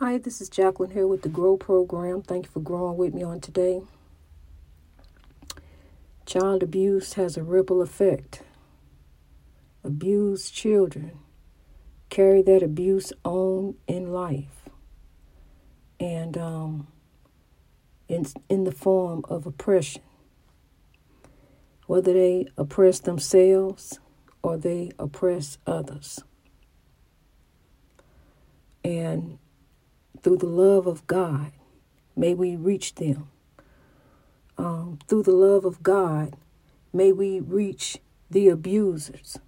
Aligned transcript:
Hi, 0.00 0.16
this 0.16 0.40
is 0.40 0.48
Jacqueline 0.48 0.92
here 0.92 1.08
with 1.08 1.22
the 1.22 1.28
Grow 1.28 1.56
Program. 1.56 2.22
Thank 2.22 2.44
you 2.46 2.52
for 2.52 2.60
growing 2.60 2.96
with 2.96 3.12
me 3.12 3.24
on 3.24 3.40
today. 3.40 3.82
Child 6.24 6.62
abuse 6.62 7.14
has 7.14 7.36
a 7.36 7.42
ripple 7.42 7.82
effect. 7.82 8.42
Abused 9.82 10.54
children 10.54 11.18
carry 12.10 12.42
that 12.42 12.62
abuse 12.62 13.12
on 13.24 13.74
in 13.88 14.12
life 14.12 14.68
and 15.98 16.38
um, 16.38 16.86
in, 18.06 18.24
in 18.48 18.62
the 18.62 18.70
form 18.70 19.24
of 19.28 19.46
oppression. 19.46 20.02
Whether 21.88 22.12
they 22.12 22.46
oppress 22.56 23.00
themselves 23.00 23.98
or 24.44 24.56
they 24.56 24.92
oppress 24.96 25.58
others. 25.66 26.20
And 28.84 29.40
through 30.22 30.38
the 30.38 30.46
love 30.46 30.86
of 30.86 31.06
God, 31.06 31.52
may 32.16 32.34
we 32.34 32.56
reach 32.56 32.96
them. 32.96 33.28
Um, 34.56 34.98
through 35.06 35.22
the 35.22 35.32
love 35.32 35.64
of 35.64 35.82
God, 35.82 36.36
may 36.92 37.12
we 37.12 37.40
reach 37.40 37.98
the 38.30 38.48
abusers 38.48 39.38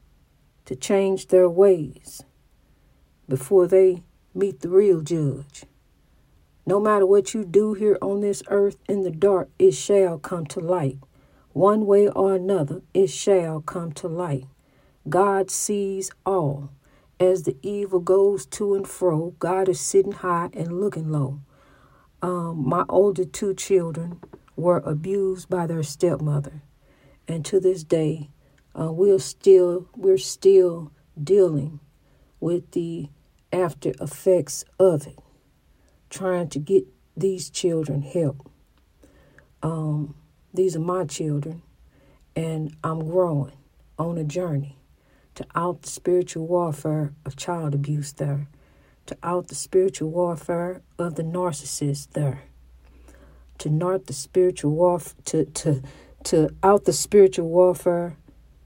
to 0.64 0.76
change 0.76 1.28
their 1.28 1.48
ways 1.48 2.22
before 3.28 3.66
they 3.66 4.02
meet 4.34 4.60
the 4.60 4.68
real 4.68 5.00
judge. 5.00 5.64
No 6.66 6.78
matter 6.78 7.06
what 7.06 7.34
you 7.34 7.44
do 7.44 7.74
here 7.74 7.98
on 8.00 8.20
this 8.20 8.42
earth 8.48 8.76
in 8.88 9.02
the 9.02 9.10
dark, 9.10 9.48
it 9.58 9.72
shall 9.72 10.18
come 10.18 10.46
to 10.46 10.60
light. 10.60 10.98
One 11.52 11.86
way 11.86 12.08
or 12.08 12.34
another, 12.34 12.82
it 12.94 13.08
shall 13.08 13.60
come 13.60 13.92
to 13.94 14.06
light. 14.06 14.46
God 15.08 15.50
sees 15.50 16.10
all. 16.24 16.70
As 17.20 17.42
the 17.42 17.54
evil 17.60 18.00
goes 18.00 18.46
to 18.46 18.74
and 18.74 18.88
fro, 18.88 19.34
God 19.38 19.68
is 19.68 19.78
sitting 19.78 20.12
high 20.12 20.48
and 20.54 20.80
looking 20.80 21.10
low. 21.10 21.40
Um, 22.22 22.66
my 22.66 22.86
older 22.88 23.26
two 23.26 23.52
children 23.52 24.20
were 24.56 24.78
abused 24.78 25.50
by 25.50 25.66
their 25.66 25.82
stepmother, 25.82 26.62
and 27.28 27.44
to 27.44 27.60
this 27.60 27.84
day, 27.84 28.30
uh, 28.78 28.90
we're 28.90 29.18
still 29.18 29.86
we're 29.94 30.16
still 30.16 30.92
dealing 31.22 31.80
with 32.40 32.70
the 32.70 33.10
after 33.52 33.92
effects 34.00 34.64
of 34.78 35.06
it, 35.06 35.18
trying 36.08 36.48
to 36.48 36.58
get 36.58 36.86
these 37.14 37.50
children 37.50 38.00
help. 38.00 38.50
Um, 39.62 40.14
these 40.54 40.74
are 40.74 40.80
my 40.80 41.04
children, 41.04 41.60
and 42.34 42.74
I'm 42.82 43.10
growing 43.10 43.52
on 43.98 44.16
a 44.16 44.24
journey 44.24 44.79
to 45.34 45.46
out 45.54 45.82
the 45.82 45.88
spiritual 45.88 46.46
warfare 46.46 47.12
of 47.24 47.36
child 47.36 47.74
abuse 47.74 48.12
there, 48.12 48.48
to 49.06 49.16
out 49.22 49.48
the 49.48 49.54
spiritual 49.54 50.10
warfare 50.10 50.82
of 50.98 51.14
the 51.14 51.22
narcissist 51.22 52.12
there, 52.12 52.42
to 53.58 53.68
not 53.70 54.06
the 54.06 54.12
spiritual 54.12 54.72
warfare 54.72 55.14
to 55.24 55.44
to 55.44 55.82
to 56.24 56.50
out 56.62 56.84
the 56.84 56.92
spiritual 56.92 57.48
warfare 57.48 58.16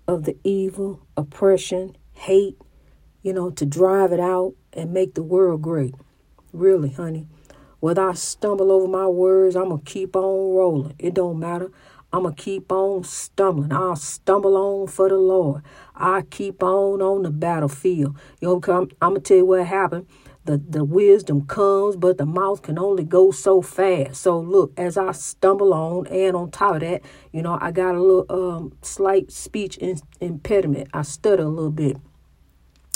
of 0.06 0.24
the 0.24 0.36
evil, 0.44 1.00
oppression, 1.16 1.96
hate, 2.12 2.58
you 3.22 3.32
know, 3.32 3.50
to 3.50 3.64
drive 3.64 4.12
it 4.12 4.20
out 4.20 4.54
and 4.72 4.92
make 4.92 5.14
the 5.14 5.22
world 5.22 5.62
great. 5.62 5.94
Really, 6.52 6.90
honey. 6.90 7.26
Whether 7.80 8.08
I 8.08 8.14
stumble 8.14 8.72
over 8.72 8.88
my 8.88 9.06
words, 9.06 9.56
I'm 9.56 9.68
gonna 9.68 9.82
keep 9.84 10.16
on 10.16 10.54
rolling. 10.54 10.94
It 10.98 11.14
don't 11.14 11.38
matter. 11.38 11.70
I'm 12.14 12.22
going 12.22 12.36
to 12.36 12.40
keep 12.40 12.70
on 12.70 13.02
stumbling. 13.02 13.72
I'll 13.72 13.96
stumble 13.96 14.56
on 14.56 14.86
for 14.86 15.08
the 15.08 15.16
Lord. 15.16 15.64
I 15.96 16.22
keep 16.22 16.62
on 16.62 17.02
on 17.02 17.24
the 17.24 17.30
battlefield. 17.30 18.16
You 18.40 18.60
know, 18.64 18.72
I'm, 18.72 18.88
I'm 19.02 19.14
to 19.16 19.20
tell 19.20 19.38
you 19.38 19.46
what 19.46 19.66
happened. 19.66 20.06
The, 20.44 20.58
the 20.58 20.84
wisdom 20.84 21.44
comes, 21.44 21.96
but 21.96 22.18
the 22.18 22.24
mouth 22.24 22.62
can 22.62 22.78
only 22.78 23.02
go 23.02 23.32
so 23.32 23.60
fast. 23.62 24.22
So 24.22 24.38
look, 24.38 24.72
as 24.76 24.96
I 24.96 25.10
stumble 25.10 25.74
on, 25.74 26.06
and 26.06 26.36
on 26.36 26.52
top 26.52 26.76
of 26.76 26.80
that, 26.82 27.02
you 27.32 27.42
know, 27.42 27.58
I 27.60 27.72
got 27.72 27.96
a 27.96 28.00
little 28.00 28.26
um, 28.28 28.78
slight 28.80 29.32
speech 29.32 29.76
in, 29.78 29.98
impediment. 30.20 30.90
I 30.94 31.02
stutter 31.02 31.42
a 31.42 31.48
little 31.48 31.72
bit. 31.72 31.96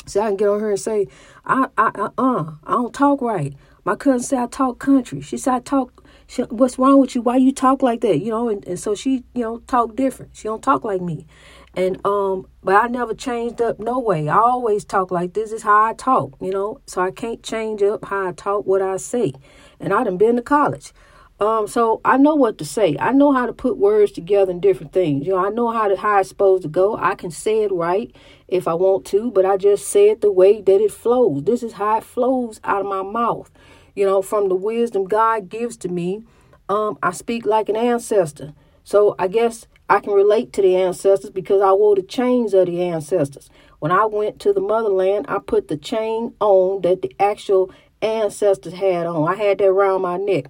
So 0.07 0.21
I 0.21 0.29
can 0.29 0.37
get 0.37 0.49
on 0.49 0.61
her 0.61 0.71
and 0.71 0.79
say, 0.81 1.09
I, 1.45 1.67
I, 1.77 1.91
uh, 1.97 2.11
uh, 2.17 2.53
I 2.65 2.71
don't 2.71 2.95
talk 2.95 3.21
right. 3.21 3.53
My 3.85 3.97
cousin 3.97 4.21
said 4.21 4.39
I 4.39 4.47
talk 4.47 4.79
country. 4.79 5.23
She 5.23 5.37
said 5.39 5.55
I 5.55 5.61
talk 5.61 5.98
she, 6.29 6.43
what's 6.43 6.79
wrong 6.79 7.01
with 7.01 7.15
you? 7.15 7.23
Why 7.23 7.39
you 7.39 7.53
talk 7.53 7.83
like 7.83 8.03
that? 8.03 8.21
You 8.21 8.31
know, 8.31 8.51
and, 8.51 8.65
and 8.69 8.79
so 8.79 8.95
she, 8.95 9.25
you 9.35 9.43
know, 9.43 9.59
talk 9.61 9.97
different. 9.97 10.37
She 10.37 10.45
don't 10.45 10.63
talk 10.63 10.85
like 10.85 11.01
me. 11.01 11.27
And 11.75 12.05
um, 12.05 12.47
but 12.63 12.75
I 12.75 12.87
never 12.89 13.15
changed 13.15 13.63
up 13.63 13.81
no 13.81 13.99
way. 13.99 14.29
I 14.29 14.37
always 14.37 14.85
talk 14.85 15.11
like 15.11 15.33
this 15.33 15.53
is 15.53 15.63
how 15.63 15.85
I 15.85 15.95
talk, 15.95 16.37
you 16.41 16.51
know. 16.51 16.81
So 16.87 17.01
I 17.01 17.11
can't 17.13 17.43
change 17.43 17.83
up 17.83 18.05
how 18.05 18.29
I 18.29 18.33
talk, 18.33 18.67
what 18.67 18.83
I 18.83 18.99
say. 18.99 19.33
And 19.81 19.93
I 19.95 20.05
done 20.05 20.19
been 20.19 20.37
to 20.37 20.43
college. 20.43 20.93
Um, 21.41 21.67
so 21.67 22.01
I 22.05 22.19
know 22.19 22.35
what 22.35 22.59
to 22.59 22.65
say. 22.65 22.97
I 22.99 23.13
know 23.13 23.33
how 23.33 23.47
to 23.47 23.53
put 23.53 23.79
words 23.79 24.13
together 24.13 24.51
and 24.51 24.61
different 24.61 24.93
things. 24.93 25.27
You 25.27 25.33
know, 25.33 25.47
I 25.47 25.49
know 25.49 25.71
how 25.71 25.89
to 25.89 25.97
how 25.97 26.21
it's 26.21 26.29
supposed 26.29 26.63
to 26.65 26.69
go. 26.69 26.97
I 26.97 27.15
can 27.15 27.31
say 27.31 27.63
it 27.63 27.73
right 27.73 28.15
if 28.49 28.69
I 28.69 28.75
want 28.75 29.07
to, 29.07 29.31
but 29.31 29.47
I 29.47 29.57
just 29.57 29.89
say 29.89 30.11
it 30.11 30.21
the 30.21 30.33
way 30.33 30.61
that 30.61 30.81
it 30.81 30.93
flows. 30.93 31.45
This 31.45 31.63
is 31.63 31.75
how 31.75 31.99
it 31.99 32.05
flows 32.05 32.61
out 32.65 32.81
of 32.81 32.87
my 32.87 33.03
mouth 33.03 33.51
you 33.99 34.07
know, 34.07 34.23
from 34.23 34.49
the 34.49 34.55
wisdom 34.55 35.09
God 35.09 35.49
gives 35.49 35.77
to 35.79 35.89
me, 35.89 36.23
um, 36.69 36.97
I 37.03 37.11
speak 37.11 37.45
like 37.45 37.69
an 37.69 37.75
ancestor. 37.75 38.55
So 38.85 39.17
I 39.19 39.27
guess 39.27 39.67
I 39.91 39.99
can 39.99 40.13
relate 40.13 40.53
to 40.53 40.63
the 40.63 40.77
ancestors 40.77 41.31
because 41.31 41.61
I 41.61 41.73
wore 41.73 41.97
the 41.97 42.03
chains 42.03 42.55
of 42.55 42.67
the 42.67 42.81
ancestors. 42.81 43.51
When 43.81 43.91
I 43.91 44.05
went 44.07 44.39
to 44.39 44.53
the 44.53 44.61
motherland, 44.61 45.27
I 45.29 45.41
put 45.41 45.67
the 45.67 45.77
chain 45.77 46.33
on 46.39 46.83
that 46.83 47.03
the 47.03 47.13
actual 47.19 47.73
ancestors 48.01 48.75
had 48.75 49.05
on. 49.05 49.27
I 49.27 49.35
had 49.35 49.59
that 49.59 49.67
around 49.67 50.03
my 50.03 50.17
neck. 50.17 50.45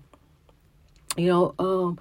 You 1.17 1.29
know, 1.29 1.55
um, 1.59 1.99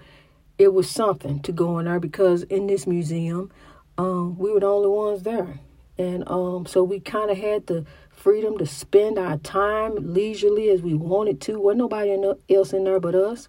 it 0.58 0.74
was 0.74 0.90
something 0.90 1.40
to 1.44 1.54
go 1.54 1.80
in 1.80 1.86
there 1.86 2.02
because 2.02 2.44
in 2.44 2.68
this 2.68 2.86
museum, 2.86 3.54
um, 3.98 4.38
we 4.38 4.52
were 4.52 4.60
the 4.60 4.68
only 4.68 4.90
ones 4.90 5.24
there. 5.24 5.62
And 5.98 6.28
um, 6.28 6.66
so 6.66 6.84
we 6.84 7.00
kind 7.00 7.32
of 7.32 7.38
had 7.38 7.68
the 7.68 7.86
freedom 8.28 8.58
to 8.58 8.66
spend 8.66 9.18
our 9.18 9.38
time 9.38 9.96
leisurely 10.02 10.70
as 10.70 10.82
we 10.82 10.94
wanted 10.94 11.40
to. 11.40 11.62
Wasn't 11.62 11.78
nobody 11.78 12.12
else 12.50 12.74
in 12.74 12.84
there 12.84 13.00
but 13.00 13.16
us. 13.16 13.48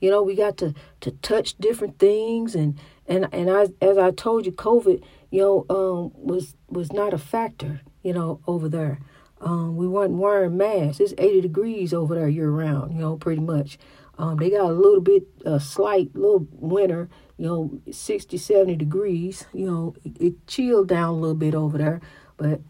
You 0.00 0.08
know, 0.08 0.22
we 0.22 0.36
got 0.36 0.56
to 0.58 0.72
to 1.00 1.10
touch 1.10 1.58
different 1.58 1.98
things, 1.98 2.54
and 2.54 2.78
and 3.08 3.26
and 3.32 3.50
I, 3.50 3.66
as 3.80 3.98
I 3.98 4.12
told 4.12 4.46
you, 4.46 4.52
COVID, 4.52 5.02
you 5.32 5.40
know, 5.40 5.66
um, 5.68 6.12
was 6.14 6.54
was 6.68 6.92
not 6.92 7.12
a 7.12 7.18
factor. 7.18 7.80
You 8.04 8.12
know, 8.12 8.40
over 8.46 8.68
there, 8.68 9.00
um, 9.40 9.74
we 9.74 9.88
weren't 9.88 10.14
wearing 10.14 10.56
masks. 10.56 11.00
It's 11.00 11.14
eighty 11.18 11.40
degrees 11.40 11.92
over 11.92 12.14
there 12.14 12.28
year 12.28 12.52
round. 12.52 12.92
You 12.92 13.00
know, 13.00 13.16
pretty 13.16 13.42
much. 13.42 13.78
Um, 14.16 14.36
they 14.36 14.50
got 14.50 14.70
a 14.70 14.72
little 14.72 15.00
bit, 15.00 15.24
a 15.44 15.58
slight 15.58 16.14
little 16.14 16.46
winter, 16.52 17.08
you 17.38 17.46
know, 17.46 17.80
60, 17.90 18.36
70 18.36 18.76
degrees. 18.76 19.46
You 19.54 19.64
know, 19.64 19.94
it, 20.04 20.20
it 20.20 20.46
chilled 20.46 20.88
down 20.88 21.08
a 21.08 21.16
little 21.16 21.34
bit 21.34 21.54
over 21.54 21.78
there, 21.78 22.02
but 22.36 22.60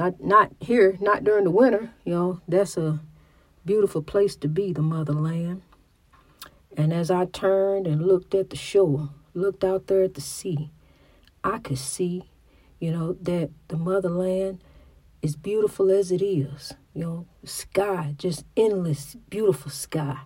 not 0.00 0.24
not 0.24 0.52
here, 0.60 0.96
not 1.00 1.24
during 1.24 1.44
the 1.44 1.50
winter. 1.50 1.90
You 2.04 2.14
know, 2.14 2.40
that's 2.48 2.78
a 2.78 3.00
beautiful 3.66 4.02
place 4.02 4.34
to 4.36 4.48
be, 4.48 4.72
the 4.72 4.80
motherland. 4.80 5.60
And 6.74 6.92
as 6.92 7.10
I 7.10 7.26
turned 7.26 7.86
and 7.86 8.06
looked 8.06 8.34
at 8.34 8.48
the 8.48 8.56
shore, 8.56 9.10
looked 9.34 9.62
out 9.62 9.88
there 9.88 10.02
at 10.02 10.14
the 10.14 10.22
sea, 10.22 10.70
I 11.44 11.58
could 11.58 11.78
see, 11.78 12.30
you 12.78 12.90
know, 12.92 13.12
that 13.20 13.50
the 13.68 13.76
motherland 13.76 14.64
is 15.20 15.36
beautiful 15.36 15.90
as 15.90 16.10
it 16.10 16.22
is. 16.22 16.72
You 16.94 17.02
know, 17.02 17.26
sky, 17.44 18.14
just 18.16 18.44
endless, 18.56 19.16
beautiful 19.28 19.70
sky. 19.70 20.20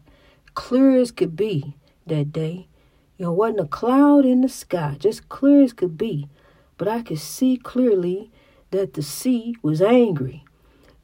Clear 0.54 0.96
as 0.98 1.10
could 1.10 1.34
be 1.34 1.76
that 2.06 2.32
day. 2.32 2.68
You 3.18 3.26
know, 3.26 3.32
wasn't 3.32 3.60
a 3.60 3.66
cloud 3.66 4.24
in 4.24 4.42
the 4.42 4.48
sky, 4.48 4.96
just 5.00 5.28
clear 5.28 5.64
as 5.64 5.72
could 5.72 5.98
be. 5.98 6.28
But 6.76 6.86
I 6.86 7.02
could 7.02 7.18
see 7.18 7.56
clearly 7.56 8.30
that 8.70 8.94
the 8.94 9.02
sea 9.02 9.54
was 9.62 9.80
angry. 9.80 10.44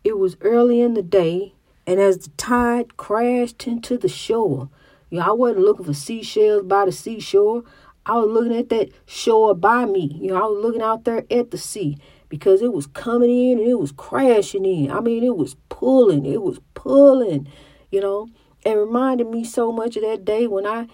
It 0.02 0.18
was 0.18 0.36
early 0.40 0.80
in 0.80 0.94
the 0.94 1.02
day, 1.02 1.54
and 1.86 2.00
as 2.00 2.18
the 2.18 2.30
tide 2.30 2.96
crashed 2.96 3.66
into 3.66 3.98
the 3.98 4.08
shore, 4.08 4.70
you 5.10 5.18
know, 5.18 5.26
I 5.26 5.32
wasn't 5.32 5.64
looking 5.64 5.86
for 5.86 5.94
seashells 5.94 6.64
by 6.64 6.84
the 6.84 6.92
seashore. 6.92 7.64
I 8.06 8.18
was 8.18 8.30
looking 8.30 8.56
at 8.56 8.68
that 8.70 8.90
shore 9.06 9.54
by 9.54 9.84
me. 9.84 10.18
You 10.20 10.28
know, 10.28 10.36
I 10.36 10.46
was 10.46 10.64
looking 10.64 10.82
out 10.82 11.04
there 11.04 11.24
at 11.30 11.50
the 11.50 11.58
sea 11.58 11.98
because 12.28 12.62
it 12.62 12.72
was 12.72 12.86
coming 12.86 13.28
in 13.28 13.58
and 13.58 13.68
it 13.68 13.78
was 13.78 13.92
crashing 13.92 14.64
in. 14.64 14.90
I 14.90 15.00
mean, 15.00 15.22
it 15.22 15.36
was 15.36 15.56
pulling, 15.68 16.24
it 16.24 16.42
was 16.42 16.60
pulling, 16.74 17.48
you 17.90 18.00
know, 18.00 18.28
and 18.64 18.78
reminded 18.78 19.28
me 19.28 19.44
so 19.44 19.72
much 19.72 19.96
of 19.96 20.02
that 20.02 20.24
day 20.24 20.46
when 20.46 20.66
I, 20.66 20.86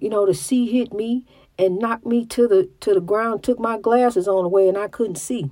you 0.00 0.10
know, 0.10 0.26
the 0.26 0.34
sea 0.34 0.70
hit 0.70 0.92
me 0.92 1.24
and 1.58 1.78
knocked 1.78 2.06
me 2.06 2.26
to 2.26 2.48
the 2.48 2.68
to 2.80 2.94
the 2.94 3.00
ground, 3.00 3.42
took 3.42 3.58
my 3.58 3.78
glasses 3.78 4.26
on 4.26 4.44
away, 4.44 4.68
and 4.68 4.76
I 4.76 4.88
couldn't 4.88 5.16
see. 5.16 5.50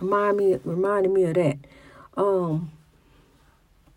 Remind 0.00 0.36
me, 0.36 0.58
reminded 0.64 1.12
me 1.12 1.24
of 1.24 1.34
that. 1.34 1.58
Um, 2.16 2.70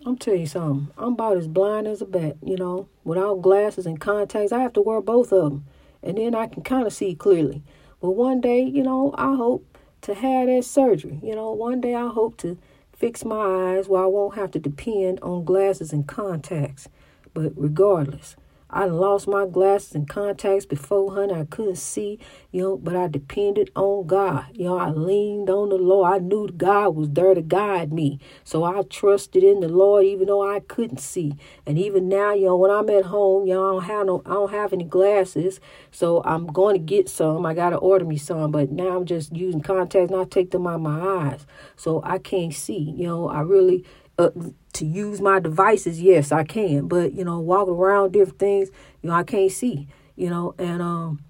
I'm 0.06 0.18
telling 0.18 0.42
you 0.42 0.48
something. 0.48 0.94
I'm 0.98 1.14
about 1.14 1.38
as 1.38 1.48
blind 1.48 1.88
as 1.88 2.02
a 2.02 2.06
bat, 2.06 2.38
you 2.44 2.56
know, 2.56 2.88
without 3.04 3.42
glasses 3.42 3.86
and 3.86 4.00
contacts. 4.00 4.52
I 4.52 4.60
have 4.60 4.74
to 4.74 4.82
wear 4.82 5.02
both 5.02 5.34
of 5.34 5.44
them, 5.44 5.66
and 6.04 6.18
then 6.18 6.36
I 6.36 6.48
can 6.48 6.64
kind 6.64 6.86
of 6.86 6.94
see 6.94 7.16
clearly. 7.16 7.62
But 8.00 8.12
one 8.12 8.40
day, 8.40 8.62
you 8.62 8.84
know, 8.84 9.14
I 9.18 9.36
hope 9.36 9.66
to 10.02 10.14
have 10.14 10.48
that 10.48 10.64
surgery. 10.66 11.20
You 11.24 11.36
know, 11.36 11.52
one 11.52 11.82
day 11.82 11.96
I 11.96 12.08
hope 12.08 12.38
to 12.38 12.58
fix 12.94 13.26
my 13.26 13.76
eyes 13.76 13.88
where 13.88 14.04
I 14.04 14.08
won't 14.08 14.36
have 14.36 14.52
to 14.52 14.60
depend 14.60 15.20
on 15.22 15.46
glasses 15.46 15.92
and 15.92 16.08
contacts. 16.08 16.88
But 17.34 17.54
regardless, 17.56 18.36
I 18.70 18.86
lost 18.86 19.28
my 19.28 19.46
glasses 19.46 19.96
and 19.96 20.10
contacts 20.10 20.66
before, 20.66 21.14
honey. 21.14 21.34
I 21.34 21.46
couldn't 21.46 21.78
see, 21.78 22.20
you 22.52 22.62
know, 22.62 22.78
but 22.78 22.96
I 22.98 23.08
depended 23.08 23.72
on 23.76 24.08
God. 24.08 24.46
You 24.54 24.66
know, 24.66 24.78
I 24.78 24.90
leaned 24.90 25.50
on 25.50 25.70
the 25.70 25.76
Lord. 25.76 26.12
I 26.14 26.18
knew 26.18 26.50
God 26.50 26.90
was 26.96 27.10
there 27.12 27.34
to 27.34 27.42
guide 27.42 27.94
me. 27.94 28.20
So 28.44 28.66
I 28.66 28.82
trusted 28.84 29.44
in 29.44 29.62
the 29.62 29.70
Lord 29.70 30.06
even 30.06 30.28
though 30.28 30.46
I 30.48 30.60
couldn't 30.60 31.00
see. 31.00 31.36
And 31.66 31.78
even 31.80 32.10
now, 32.10 32.34
you 32.34 32.46
know, 32.48 32.58
when 32.58 32.72
I'm 32.72 32.90
at 32.90 33.06
home, 33.06 33.48
you 33.48 33.54
know, 33.54 33.68
I 33.68 33.72
don't 33.72 33.84
have 33.84 34.06
no 34.06 34.22
I 34.26 34.30
don't 34.32 34.52
have 34.52 34.74
any 34.74 34.84
glasses. 34.84 35.62
So 35.92 36.22
I'm 36.26 36.48
going 36.48 36.76
to 36.76 36.80
get 36.80 37.08
some. 37.08 37.46
I 37.46 37.54
gotta 37.54 37.78
order 37.78 38.06
me 38.06 38.18
some, 38.18 38.52
but 38.52 38.72
now 38.72 38.98
I'm 38.98 39.06
just 39.06 39.36
using 39.36 39.62
contacts 39.62 40.12
and 40.12 40.20
I 40.20 40.26
take 40.26 40.52
them 40.52 40.68
out 40.68 40.82
my 40.82 41.00
eyes. 41.00 41.46
So 41.78 42.02
I 42.04 42.18
can't 42.18 42.54
see. 42.54 42.94
You 42.98 43.08
know, 43.08 43.30
I 43.30 43.42
really 43.42 43.86
uh, 44.18 44.30
to 44.74 44.86
use 44.86 45.22
my 45.22 45.40
devices, 45.40 46.02
yes, 46.02 46.32
I 46.32 46.44
can. 46.44 46.88
But 46.88 47.14
you 47.14 47.24
know, 47.24 47.40
walking 47.40 47.74
around 47.74 48.14
different 48.14 48.40
things, 48.40 48.70
you 49.02 49.10
know, 49.10 49.16
I 49.16 49.24
can't 49.24 49.52
see. 49.52 49.88
You 50.16 50.30
know, 50.30 50.56
and 50.58 50.82
um, 50.82 51.24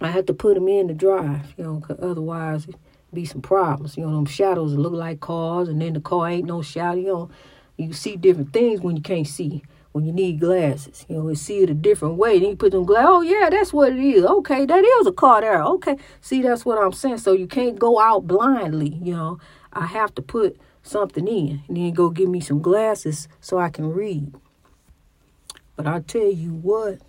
I 0.00 0.08
had 0.10 0.26
to 0.28 0.34
put 0.34 0.54
them 0.54 0.68
in 0.68 0.86
the 0.86 0.94
drive. 0.94 1.54
You 1.56 1.64
know, 1.64 1.80
cause 1.80 1.98
otherwise 2.00 2.66
be 3.12 3.24
some 3.24 3.42
problems. 3.42 3.96
You 3.96 4.06
know, 4.06 4.14
them 4.14 4.26
shadows 4.26 4.74
look 4.74 4.92
like 4.92 5.20
cars, 5.20 5.68
and 5.68 5.80
then 5.80 5.94
the 5.94 6.00
car 6.00 6.28
ain't 6.28 6.46
no 6.46 6.62
shadow. 6.62 6.98
You 6.98 7.06
know, 7.06 7.30
you 7.76 7.92
see 7.92 8.16
different 8.16 8.52
things 8.52 8.80
when 8.80 8.96
you 8.96 9.02
can't 9.02 9.26
see. 9.26 9.62
When 9.92 10.04
you 10.04 10.12
need 10.12 10.40
glasses, 10.40 11.06
you 11.08 11.16
know, 11.16 11.30
you 11.30 11.34
see 11.34 11.60
it 11.60 11.70
a 11.70 11.74
different 11.74 12.16
way. 12.16 12.38
Then 12.38 12.50
you 12.50 12.56
put 12.56 12.72
them 12.72 12.84
glasses. 12.84 13.08
Oh 13.08 13.22
yeah, 13.22 13.48
that's 13.48 13.72
what 13.72 13.92
it 13.92 13.98
is. 13.98 14.26
Okay, 14.26 14.66
that 14.66 14.84
is 14.84 15.06
a 15.06 15.12
car 15.12 15.40
there. 15.40 15.62
Okay, 15.62 15.96
see, 16.20 16.42
that's 16.42 16.66
what 16.66 16.76
I'm 16.76 16.92
saying. 16.92 17.16
So 17.16 17.32
you 17.32 17.46
can't 17.46 17.78
go 17.78 17.98
out 17.98 18.26
blindly. 18.26 18.90
You 19.02 19.14
know, 19.14 19.38
I 19.76 19.84
have 19.84 20.14
to 20.14 20.22
put 20.22 20.56
something 20.82 21.28
in 21.28 21.62
and 21.68 21.76
then 21.76 21.92
go 21.92 22.08
get 22.08 22.28
me 22.28 22.40
some 22.40 22.62
glasses 22.62 23.28
so 23.40 23.58
I 23.58 23.68
can 23.68 23.92
read. 23.92 24.34
But 25.76 25.86
I 25.86 26.00
tell 26.00 26.32
you 26.32 26.54
what, 26.54 27.00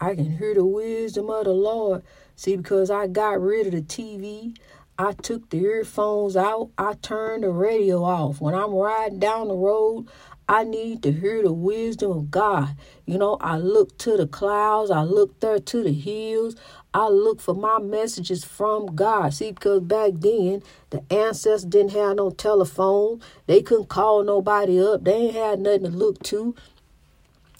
I 0.00 0.14
can 0.14 0.38
hear 0.38 0.54
the 0.54 0.64
wisdom 0.64 1.28
of 1.28 1.44
the 1.44 1.52
Lord. 1.52 2.02
See, 2.34 2.56
because 2.56 2.90
I 2.90 3.06
got 3.06 3.40
rid 3.40 3.66
of 3.66 3.72
the 3.74 3.82
TV, 3.82 4.56
I 4.98 5.12
took 5.12 5.50
the 5.50 5.58
earphones 5.58 6.38
out, 6.38 6.70
I 6.78 6.94
turned 6.94 7.44
the 7.44 7.50
radio 7.50 8.02
off. 8.02 8.40
When 8.40 8.54
I'm 8.54 8.74
riding 8.74 9.18
down 9.18 9.48
the 9.48 9.54
road, 9.54 10.06
I 10.48 10.64
need 10.64 11.02
to 11.02 11.12
hear 11.12 11.42
the 11.42 11.52
wisdom 11.52 12.12
of 12.12 12.30
God. 12.30 12.76
You 13.04 13.18
know, 13.18 13.36
I 13.42 13.58
look 13.58 13.98
to 13.98 14.16
the 14.16 14.26
clouds, 14.26 14.90
I 14.90 15.02
look 15.02 15.40
there 15.40 15.58
to 15.58 15.82
the 15.82 15.92
hills, 15.92 16.56
I 16.96 17.08
look 17.08 17.42
for 17.42 17.54
my 17.54 17.78
messages 17.78 18.42
from 18.42 18.96
God. 18.96 19.34
See, 19.34 19.52
because 19.52 19.82
back 19.82 20.12
then, 20.14 20.62
the 20.88 21.04
ancestors 21.12 21.66
didn't 21.66 21.92
have 21.92 22.16
no 22.16 22.30
telephone. 22.30 23.20
They 23.46 23.60
couldn't 23.60 23.90
call 23.90 24.24
nobody 24.24 24.80
up. 24.82 25.04
They 25.04 25.12
ain't 25.12 25.34
had 25.34 25.60
nothing 25.60 25.82
to 25.82 25.88
look 25.90 26.22
to. 26.22 26.54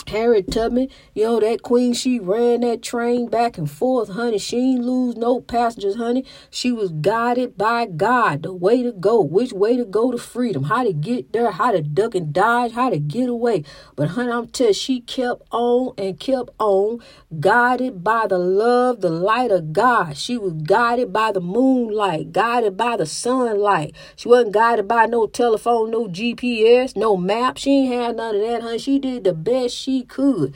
Harriet 0.08 0.50
Tubman, 0.50 0.88
know, 1.14 1.40
that 1.40 1.62
queen, 1.62 1.92
she 1.92 2.18
ran 2.20 2.60
that 2.60 2.82
train 2.82 3.28
back 3.28 3.58
and 3.58 3.70
forth, 3.70 4.10
honey. 4.10 4.38
She 4.38 4.56
ain't 4.58 4.84
lose 4.84 5.16
no 5.16 5.40
passengers, 5.40 5.96
honey. 5.96 6.24
She 6.50 6.72
was 6.72 6.90
guided 6.92 7.58
by 7.58 7.86
God, 7.86 8.42
the 8.44 8.52
way 8.52 8.82
to 8.82 8.92
go, 8.92 9.20
which 9.20 9.52
way 9.52 9.76
to 9.76 9.84
go 9.84 10.12
to 10.12 10.18
freedom, 10.18 10.64
how 10.64 10.84
to 10.84 10.92
get 10.92 11.32
there, 11.32 11.50
how 11.50 11.72
to 11.72 11.82
duck 11.82 12.14
and 12.14 12.32
dodge, 12.32 12.72
how 12.72 12.90
to 12.90 12.98
get 12.98 13.28
away. 13.28 13.64
But, 13.96 14.10
honey, 14.10 14.30
I'm 14.30 14.48
telling 14.48 14.70
you, 14.70 14.74
she 14.74 15.00
kept 15.00 15.42
on 15.50 15.94
and 15.98 16.18
kept 16.18 16.50
on, 16.58 17.00
guided 17.40 18.04
by 18.04 18.26
the 18.28 18.38
love, 18.38 19.00
the 19.00 19.10
light 19.10 19.50
of 19.50 19.72
God. 19.72 20.16
She 20.16 20.38
was 20.38 20.52
guided 20.52 21.12
by 21.12 21.32
the 21.32 21.40
moonlight, 21.40 22.32
guided 22.32 22.76
by 22.76 22.96
the 22.96 23.06
sunlight. 23.06 23.94
She 24.14 24.28
wasn't 24.28 24.54
guided 24.54 24.86
by 24.86 25.06
no 25.06 25.26
telephone, 25.26 25.90
no 25.90 26.06
GPS, 26.06 26.96
no 26.96 27.16
map. 27.16 27.56
She 27.56 27.70
ain't 27.70 27.92
had 27.92 28.16
none 28.16 28.36
of 28.36 28.40
that, 28.42 28.62
honey. 28.62 28.78
She 28.78 28.98
did 28.98 29.24
the 29.24 29.32
best 29.32 29.74
she 29.74 29.95
could, 30.02 30.54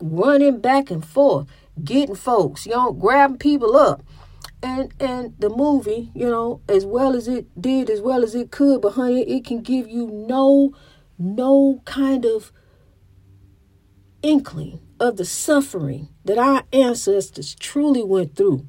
running 0.00 0.60
back 0.60 0.90
and 0.90 1.04
forth, 1.04 1.46
getting 1.82 2.14
folks, 2.14 2.66
you 2.66 2.72
know, 2.72 2.92
grabbing 2.92 3.38
people 3.38 3.76
up. 3.76 4.02
And 4.62 4.92
and 4.98 5.34
the 5.38 5.50
movie, 5.50 6.10
you 6.14 6.28
know, 6.28 6.62
as 6.68 6.86
well 6.86 7.14
as 7.14 7.28
it 7.28 7.46
did, 7.60 7.90
as 7.90 8.00
well 8.00 8.24
as 8.24 8.34
it 8.34 8.50
could, 8.50 8.80
but 8.80 8.92
honey, 8.92 9.22
it 9.22 9.44
can 9.44 9.60
give 9.60 9.86
you 9.86 10.06
no 10.06 10.72
no 11.18 11.82
kind 11.84 12.24
of 12.24 12.52
inkling 14.22 14.80
of 14.98 15.16
the 15.16 15.24
suffering 15.24 16.08
that 16.24 16.38
our 16.38 16.64
ancestors 16.72 17.54
truly 17.54 18.02
went 18.02 18.34
through. 18.34 18.66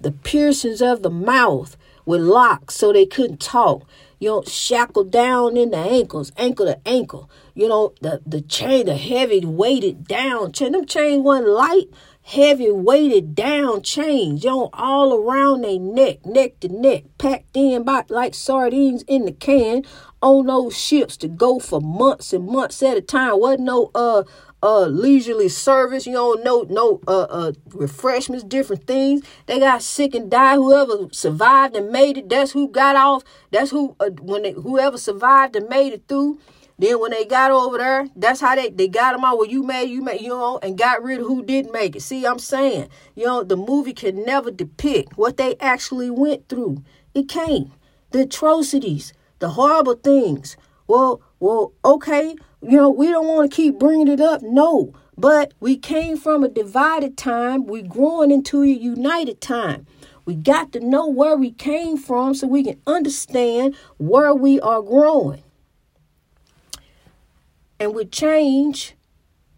The 0.00 0.12
piercings 0.12 0.82
of 0.82 1.02
the 1.02 1.10
mouth 1.10 1.76
with 2.04 2.20
locks 2.20 2.74
so 2.74 2.92
they 2.92 3.06
couldn't 3.06 3.40
talk 3.40 3.86
you 4.22 4.28
know, 4.28 4.42
shackled 4.44 5.10
down 5.10 5.56
in 5.56 5.72
the 5.72 5.76
ankles, 5.76 6.30
ankle 6.36 6.64
to 6.64 6.78
ankle. 6.86 7.28
You 7.56 7.66
know, 7.66 7.92
the, 8.02 8.22
the 8.24 8.40
chain, 8.40 8.86
the 8.86 8.96
heavy 8.96 9.44
weighted 9.44 10.06
down 10.06 10.52
chain. 10.52 10.70
Them 10.70 10.86
chains 10.86 11.24
wasn't 11.24 11.48
light, 11.48 11.88
heavy 12.22 12.70
weighted 12.70 13.34
down 13.34 13.82
chains, 13.82 14.44
you 14.44 14.50
know, 14.50 14.70
all 14.74 15.12
around 15.12 15.62
their 15.62 15.80
neck, 15.80 16.24
neck 16.24 16.60
to 16.60 16.68
neck, 16.68 17.02
packed 17.18 17.56
in 17.56 17.82
by 17.82 18.04
like 18.10 18.32
sardines 18.32 19.02
in 19.08 19.24
the 19.24 19.32
can 19.32 19.82
on 20.22 20.46
those 20.46 20.78
ships 20.78 21.16
to 21.16 21.26
go 21.26 21.58
for 21.58 21.80
months 21.80 22.32
and 22.32 22.46
months 22.46 22.80
at 22.80 22.96
a 22.96 23.00
time. 23.00 23.40
Wasn't 23.40 23.64
no 23.64 23.90
uh 23.92 24.22
uh 24.62 24.86
leisurely 24.86 25.48
service, 25.48 26.06
you 26.06 26.12
know, 26.12 26.34
no 26.34 26.66
no 26.68 27.00
uh 27.08 27.22
uh 27.22 27.52
refreshments, 27.74 28.44
different 28.44 28.86
things. 28.86 29.22
They 29.46 29.58
got 29.58 29.82
sick 29.82 30.14
and 30.14 30.30
died. 30.30 30.56
Whoever 30.56 31.08
survived 31.12 31.76
and 31.76 31.90
made 31.90 32.18
it, 32.18 32.28
that's 32.28 32.52
who 32.52 32.68
got 32.68 32.96
off. 32.96 33.24
That's 33.50 33.70
who 33.70 33.96
uh, 34.00 34.10
when 34.20 34.42
they, 34.42 34.52
whoever 34.52 34.98
survived 34.98 35.56
and 35.56 35.68
made 35.68 35.92
it 35.92 36.04
through. 36.08 36.38
Then 36.78 36.98
when 37.00 37.12
they 37.12 37.24
got 37.24 37.52
over 37.52 37.78
there, 37.78 38.08
that's 38.16 38.40
how 38.40 38.56
they, 38.56 38.70
they 38.70 38.88
got 38.88 39.12
them 39.12 39.24
out. 39.24 39.38
Well, 39.38 39.46
you 39.48 39.62
made, 39.62 39.90
you 39.90 40.02
made, 40.02 40.20
you 40.20 40.30
know, 40.30 40.58
and 40.62 40.76
got 40.76 41.02
rid 41.02 41.20
of 41.20 41.26
who 41.26 41.44
didn't 41.44 41.72
make 41.72 41.94
it. 41.94 42.00
See, 42.02 42.26
I'm 42.26 42.40
saying, 42.40 42.88
you 43.14 43.26
know, 43.26 43.44
the 43.44 43.56
movie 43.56 43.92
can 43.92 44.24
never 44.24 44.50
depict 44.50 45.16
what 45.16 45.36
they 45.36 45.54
actually 45.60 46.10
went 46.10 46.48
through. 46.48 46.82
It 47.14 47.28
can't. 47.28 47.70
The 48.10 48.22
atrocities, 48.22 49.12
the 49.38 49.50
horrible 49.50 49.94
things. 49.94 50.56
Well, 50.88 51.22
well, 51.38 51.72
okay, 51.84 52.36
you 52.62 52.76
know, 52.76 52.90
we 52.90 53.08
don't 53.08 53.26
want 53.26 53.50
to 53.50 53.54
keep 53.54 53.78
bringing 53.78 54.08
it 54.08 54.20
up. 54.20 54.42
No, 54.42 54.94
but 55.16 55.52
we 55.60 55.76
came 55.76 56.16
from 56.16 56.44
a 56.44 56.48
divided 56.48 57.16
time. 57.16 57.66
We're 57.66 57.82
growing 57.82 58.30
into 58.30 58.62
a 58.62 58.66
united 58.66 59.40
time. 59.40 59.86
We 60.24 60.36
got 60.36 60.72
to 60.72 60.80
know 60.80 61.08
where 61.08 61.36
we 61.36 61.50
came 61.50 61.96
from 61.96 62.34
so 62.34 62.46
we 62.46 62.62
can 62.62 62.80
understand 62.86 63.76
where 63.98 64.32
we 64.32 64.60
are 64.60 64.80
growing. 64.80 65.42
And 67.80 67.94
with 67.94 68.12
change 68.12 68.94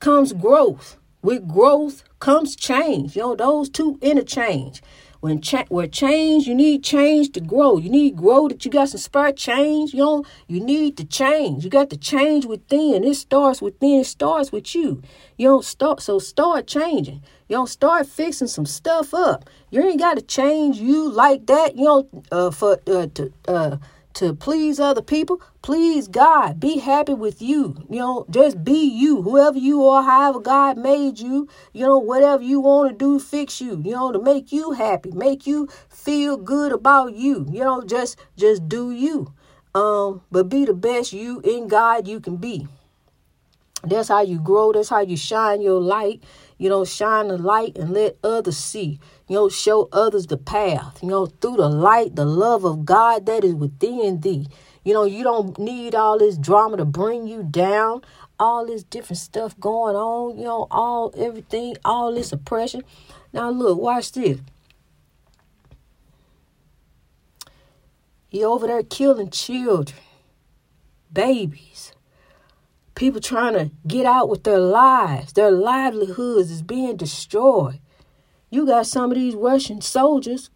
comes 0.00 0.32
growth. 0.32 0.96
With 1.20 1.46
growth 1.46 2.04
comes 2.20 2.56
change. 2.56 3.16
You 3.16 3.22
know, 3.22 3.36
those 3.36 3.68
two 3.68 3.98
interchange. 4.00 4.82
When 5.24 5.40
cha- 5.40 5.64
where 5.70 5.86
change, 5.86 6.46
you 6.46 6.54
need 6.54 6.84
change 6.84 7.32
to 7.32 7.40
grow. 7.40 7.78
You 7.78 7.88
need 7.88 8.14
grow 8.14 8.46
that 8.46 8.62
you 8.62 8.70
got 8.70 8.90
some 8.90 9.00
spark 9.00 9.36
change. 9.36 9.94
You 9.94 10.00
know, 10.00 10.24
you 10.48 10.60
need 10.60 10.98
to 10.98 11.04
change. 11.06 11.64
You 11.64 11.70
got 11.70 11.88
to 11.88 11.96
change 11.96 12.44
within. 12.44 13.02
It 13.04 13.14
starts 13.14 13.62
within. 13.62 14.00
It 14.00 14.04
starts 14.04 14.52
with 14.52 14.74
you. 14.74 15.00
You 15.38 15.48
don't 15.48 15.64
start. 15.64 16.02
So 16.02 16.18
start 16.18 16.66
changing. 16.66 17.22
You 17.48 17.56
don't 17.56 17.70
start 17.70 18.06
fixing 18.06 18.48
some 18.48 18.66
stuff 18.66 19.14
up. 19.14 19.48
You 19.70 19.82
ain't 19.82 19.98
got 19.98 20.16
to 20.16 20.22
change 20.22 20.76
you 20.76 21.10
like 21.10 21.46
that. 21.46 21.74
You 21.74 21.84
know, 21.84 22.08
uh, 22.30 22.50
for 22.50 22.78
uh, 22.86 23.06
to 23.14 23.32
uh 23.48 23.78
to 24.14 24.34
please 24.34 24.80
other 24.80 25.02
people. 25.02 25.40
Please 25.62 26.08
God. 26.08 26.60
Be 26.60 26.78
happy 26.78 27.14
with 27.14 27.42
you. 27.42 27.76
You 27.90 27.98
know, 27.98 28.26
just 28.30 28.64
be 28.64 28.84
you. 28.84 29.22
Whoever 29.22 29.58
you 29.58 29.84
are, 29.86 30.02
however 30.02 30.40
God 30.40 30.78
made 30.78 31.18
you, 31.18 31.48
you 31.72 31.86
know, 31.86 31.98
whatever 31.98 32.42
you 32.42 32.60
want 32.60 32.90
to 32.90 32.96
do, 32.96 33.18
fix 33.18 33.60
you, 33.60 33.80
you 33.84 33.92
know, 33.92 34.12
to 34.12 34.20
make 34.20 34.52
you 34.52 34.72
happy, 34.72 35.10
make 35.12 35.46
you 35.46 35.68
feel 35.88 36.36
good 36.36 36.72
about 36.72 37.14
you. 37.14 37.46
You 37.50 37.60
know, 37.60 37.82
just 37.82 38.18
just 38.36 38.68
do 38.68 38.90
you. 38.90 39.32
Um, 39.74 40.22
but 40.30 40.48
be 40.48 40.64
the 40.64 40.74
best 40.74 41.12
you 41.12 41.40
in 41.40 41.68
God 41.68 42.06
you 42.06 42.20
can 42.20 42.36
be. 42.36 42.68
That's 43.86 44.08
how 44.08 44.22
you 44.22 44.38
grow. 44.38 44.72
That's 44.72 44.88
how 44.88 45.00
you 45.00 45.16
shine 45.16 45.60
your 45.60 45.80
light. 45.80 46.22
You 46.58 46.68
know, 46.68 46.84
shine 46.84 47.28
the 47.28 47.38
light 47.38 47.76
and 47.76 47.90
let 47.90 48.16
others 48.22 48.56
see. 48.56 48.98
You 49.28 49.36
know, 49.36 49.48
show 49.48 49.88
others 49.92 50.26
the 50.26 50.36
path. 50.36 51.02
You 51.02 51.08
know, 51.08 51.26
through 51.26 51.56
the 51.56 51.68
light, 51.68 52.16
the 52.16 52.24
love 52.24 52.64
of 52.64 52.84
God 52.84 53.26
that 53.26 53.44
is 53.44 53.54
within 53.54 54.20
thee. 54.20 54.46
You 54.84 54.92
know, 54.92 55.04
you 55.04 55.24
don't 55.24 55.58
need 55.58 55.94
all 55.94 56.18
this 56.18 56.36
drama 56.36 56.76
to 56.76 56.84
bring 56.84 57.26
you 57.26 57.42
down, 57.42 58.02
all 58.38 58.66
this 58.66 58.84
different 58.84 59.18
stuff 59.18 59.58
going 59.58 59.96
on, 59.96 60.38
you 60.38 60.44
know, 60.44 60.66
all 60.70 61.12
everything, 61.16 61.76
all 61.84 62.14
this 62.14 62.32
oppression. 62.32 62.82
Now, 63.32 63.50
look, 63.50 63.78
watch 63.78 64.12
this. 64.12 64.38
He 68.28 68.44
over 68.44 68.66
there 68.66 68.82
killing 68.82 69.30
children, 69.30 69.98
babies 71.12 71.93
People 72.94 73.20
trying 73.20 73.54
to 73.54 73.70
get 73.86 74.06
out 74.06 74.28
with 74.28 74.44
their 74.44 74.60
lives. 74.60 75.32
Their 75.32 75.50
livelihoods 75.50 76.50
is 76.50 76.62
being 76.62 76.96
destroyed. 76.96 77.80
You 78.50 78.66
got 78.66 78.86
some 78.86 79.10
of 79.10 79.16
these 79.16 79.34
Russian 79.34 79.80
soldiers, 79.80 80.50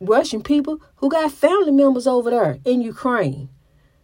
Russian 0.00 0.42
people 0.42 0.80
who 0.96 1.10
got 1.10 1.32
family 1.32 1.72
members 1.72 2.06
over 2.06 2.30
there 2.30 2.58
in 2.64 2.80
Ukraine. 2.80 3.50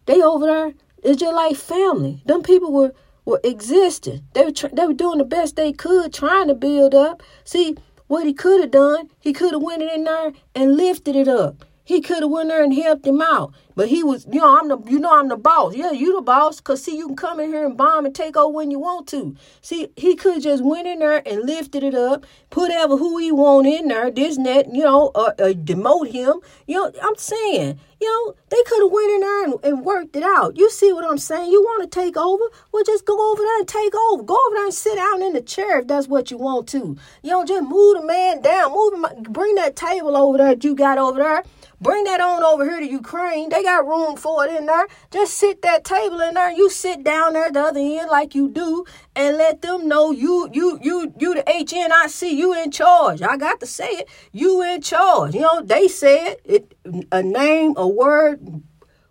they 0.05 0.21
over 0.21 0.45
there. 0.45 0.73
It's 1.01 1.19
just 1.19 1.33
like 1.33 1.55
family. 1.55 2.21
Them 2.25 2.43
people 2.43 2.71
were 2.71 2.93
were 3.25 3.39
existing. 3.43 4.23
They 4.33 4.43
were 4.45 4.51
tr- 4.51 4.67
they 4.73 4.85
were 4.85 4.93
doing 4.93 5.17
the 5.17 5.25
best 5.25 5.55
they 5.55 5.71
could, 5.73 6.13
trying 6.13 6.47
to 6.47 6.55
build 6.55 6.93
up. 6.93 7.23
See 7.43 7.75
what 8.07 8.25
he 8.25 8.33
could 8.33 8.61
have 8.61 8.71
done. 8.71 9.09
He 9.19 9.33
could 9.33 9.53
have 9.53 9.61
went 9.63 9.81
in 9.81 10.03
there 10.03 10.33
and 10.53 10.77
lifted 10.77 11.15
it 11.15 11.27
up. 11.27 11.65
He 11.83 12.01
could 12.01 12.21
have 12.21 12.29
went 12.31 12.49
there 12.49 12.63
and 12.63 12.73
helped 12.73 13.05
him 13.07 13.21
out. 13.21 13.53
But 13.75 13.89
he 13.89 14.03
was, 14.03 14.25
you 14.31 14.39
know, 14.39 14.59
I'm 14.59 14.67
the, 14.67 14.77
you 14.89 14.99
know, 14.99 15.17
I'm 15.17 15.27
the 15.27 15.37
boss. 15.37 15.75
Yeah, 15.75 15.91
you 15.91 16.15
the 16.15 16.21
boss. 16.21 16.59
Cause 16.59 16.83
see, 16.83 16.97
you 16.97 17.07
can 17.07 17.15
come 17.15 17.39
in 17.39 17.49
here 17.49 17.65
and 17.65 17.77
bomb 17.77 18.05
and 18.05 18.13
take 18.13 18.37
over 18.37 18.53
when 18.53 18.71
you 18.71 18.79
want 18.79 19.07
to. 19.09 19.35
See, 19.61 19.89
he 19.95 20.15
could 20.15 20.41
just 20.41 20.63
went 20.63 20.87
in 20.87 20.99
there 20.99 21.27
and 21.27 21.43
lifted 21.43 21.83
it 21.83 21.95
up, 21.95 22.25
put 22.49 22.71
ever 22.71 22.97
who 22.97 23.17
he 23.17 23.31
want 23.31 23.67
in 23.67 23.87
there, 23.87 24.11
this 24.11 24.37
and 24.37 24.45
that, 24.45 24.73
you 24.73 24.83
know, 24.83 25.11
uh, 25.15 25.31
uh, 25.39 25.53
demote 25.53 26.11
him. 26.11 26.39
You 26.67 26.77
know, 26.77 26.91
I'm 27.01 27.15
saying, 27.15 27.79
you 27.99 28.09
know, 28.09 28.35
they 28.49 28.61
could 28.65 28.83
have 28.83 28.91
went 28.91 29.11
in 29.11 29.19
there 29.21 29.43
and, 29.45 29.53
and 29.63 29.85
worked 29.85 30.15
it 30.15 30.23
out. 30.23 30.57
You 30.57 30.69
see 30.69 30.91
what 30.93 31.05
I'm 31.05 31.17
saying? 31.17 31.51
You 31.51 31.61
want 31.61 31.89
to 31.89 31.99
take 31.99 32.17
over? 32.17 32.43
Well, 32.71 32.83
just 32.83 33.05
go 33.05 33.31
over 33.31 33.41
there 33.41 33.59
and 33.59 33.67
take 33.67 33.95
over. 33.95 34.23
Go 34.23 34.35
over 34.35 34.55
there 34.55 34.65
and 34.65 34.73
sit 34.73 34.95
down 34.95 35.21
in 35.21 35.33
the 35.33 35.41
chair 35.41 35.79
if 35.79 35.87
that's 35.87 36.07
what 36.07 36.29
you 36.29 36.37
want 36.37 36.67
to. 36.69 36.97
You 37.23 37.31
know, 37.31 37.45
just 37.45 37.67
move 37.67 38.01
the 38.01 38.05
man 38.05 38.41
down, 38.41 38.73
move 38.73 38.93
him, 38.93 39.23
bring 39.31 39.55
that 39.55 39.75
table 39.75 40.15
over 40.15 40.37
there 40.37 40.47
that 40.49 40.63
you 40.63 40.75
got 40.75 40.97
over 40.97 41.19
there 41.19 41.43
Bring 41.83 42.05
that 42.05 42.21
on 42.21 42.43
over 42.43 42.63
here 42.63 42.79
to 42.79 42.89
Ukraine. 42.89 43.49
They 43.49 43.61
got 43.63 43.87
room 43.87 44.15
for 44.17 44.45
it 44.45 44.55
in 44.55 44.65
there. 44.65 44.87
Just 45.11 45.35
sit 45.35 45.61
that 45.61 45.83
table 45.83 46.19
in 46.21 46.35
there. 46.35 46.51
You 46.51 46.69
sit 46.69 47.03
down 47.03 47.33
there 47.33 47.51
the 47.51 47.61
other 47.61 47.79
end 47.79 48.09
like 48.09 48.35
you 48.35 48.49
do 48.49 48.85
and 49.15 49.37
let 49.37 49.61
them 49.61 49.87
know 49.87 50.11
you 50.11 50.49
you 50.53 50.79
you 50.81 51.13
you 51.17 51.35
the 51.35 51.43
HNIC, 51.43 52.31
you 52.31 52.53
in 52.53 52.71
charge. 52.71 53.21
I 53.21 53.37
got 53.37 53.59
to 53.61 53.65
say 53.65 53.89
it. 53.89 54.09
You 54.31 54.61
in 54.61 54.81
charge. 54.81 55.33
You 55.33 55.41
know, 55.41 55.61
they 55.61 55.87
said 55.87 56.37
it 56.45 56.75
a 57.11 57.23
name, 57.23 57.73
a 57.77 57.87
word, 57.87 58.63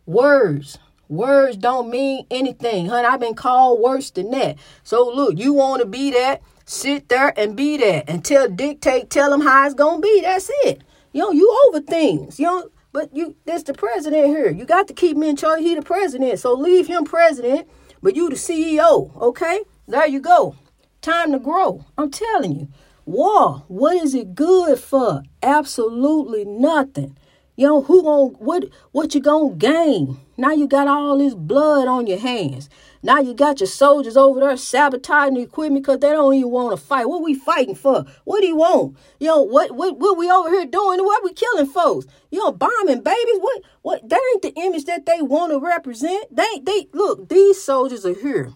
words. 0.06 0.78
Words 1.08 1.58
don't 1.58 1.90
mean 1.90 2.26
anything, 2.30 2.86
honey. 2.86 3.06
I've 3.06 3.20
been 3.20 3.34
called 3.34 3.80
worse 3.80 4.10
than 4.10 4.30
that. 4.30 4.56
So 4.82 5.06
look, 5.14 5.38
you 5.38 5.52
want 5.52 5.82
to 5.82 5.86
be 5.86 6.10
that, 6.12 6.40
sit 6.64 7.10
there 7.10 7.38
and 7.38 7.54
be 7.54 7.76
that 7.76 8.08
and 8.08 8.24
tell 8.24 8.48
dictate, 8.48 9.10
tell 9.10 9.30
them 9.30 9.42
how 9.42 9.66
it's 9.66 9.74
gonna 9.74 10.00
be. 10.00 10.22
That's 10.22 10.50
it. 10.64 10.82
You 11.12 11.20
know, 11.20 11.30
you 11.30 11.68
over 11.68 11.80
things. 11.80 12.40
You 12.40 12.46
know, 12.46 12.70
but 12.92 13.14
you 13.14 13.36
there's 13.44 13.64
the 13.64 13.74
president 13.74 14.26
here. 14.26 14.50
You 14.50 14.64
got 14.64 14.88
to 14.88 14.94
keep 14.94 15.16
me 15.16 15.28
in 15.28 15.36
charge. 15.36 15.60
He 15.60 15.74
the 15.74 15.82
president. 15.82 16.38
So 16.38 16.52
leave 16.54 16.86
him 16.86 17.04
president, 17.04 17.68
but 18.02 18.14
you 18.14 18.28
the 18.28 18.36
CEO. 18.36 19.14
Okay? 19.20 19.60
There 19.88 20.06
you 20.06 20.20
go. 20.20 20.56
Time 21.00 21.32
to 21.32 21.38
grow. 21.38 21.84
I'm 21.98 22.10
telling 22.10 22.52
you. 22.52 22.68
War, 23.04 23.64
what 23.66 23.96
is 23.96 24.14
it 24.14 24.34
good 24.34 24.78
for? 24.78 25.24
Absolutely 25.42 26.44
nothing. 26.44 27.16
You 27.62 27.68
know, 27.68 27.82
who 27.82 28.02
going 28.02 28.32
what 28.40 28.64
what 28.90 29.14
you 29.14 29.20
gonna 29.20 29.54
gain? 29.54 30.18
Now 30.36 30.50
you 30.50 30.66
got 30.66 30.88
all 30.88 31.16
this 31.18 31.32
blood 31.32 31.86
on 31.86 32.08
your 32.08 32.18
hands. 32.18 32.68
Now 33.04 33.20
you 33.20 33.34
got 33.34 33.60
your 33.60 33.68
soldiers 33.68 34.16
over 34.16 34.40
there 34.40 34.56
sabotaging 34.56 35.34
the 35.34 35.42
equipment 35.42 35.84
because 35.84 36.00
they 36.00 36.10
don't 36.10 36.34
even 36.34 36.50
want 36.50 36.76
to 36.76 36.84
fight. 36.84 37.08
What 37.08 37.22
we 37.22 37.34
fighting 37.34 37.76
for? 37.76 38.04
What 38.24 38.40
do 38.40 38.48
you 38.48 38.56
want? 38.56 38.96
You 39.20 39.28
know, 39.28 39.42
what 39.42 39.76
what 39.76 39.96
what 39.96 40.18
we 40.18 40.28
over 40.28 40.50
here 40.50 40.66
doing? 40.66 41.04
What 41.04 41.22
we 41.22 41.34
killing 41.34 41.66
folks? 41.66 42.06
You 42.32 42.40
know, 42.40 42.50
bombing 42.50 43.00
babies? 43.00 43.38
What 43.38 43.62
what 43.82 44.08
that 44.08 44.20
ain't 44.32 44.42
the 44.42 44.60
image 44.60 44.86
that 44.86 45.06
they 45.06 45.22
want 45.22 45.52
to 45.52 45.60
represent. 45.60 46.34
They 46.34 46.58
they 46.64 46.88
look, 46.92 47.28
these 47.28 47.62
soldiers 47.62 48.04
are 48.04 48.12
here. 48.12 48.54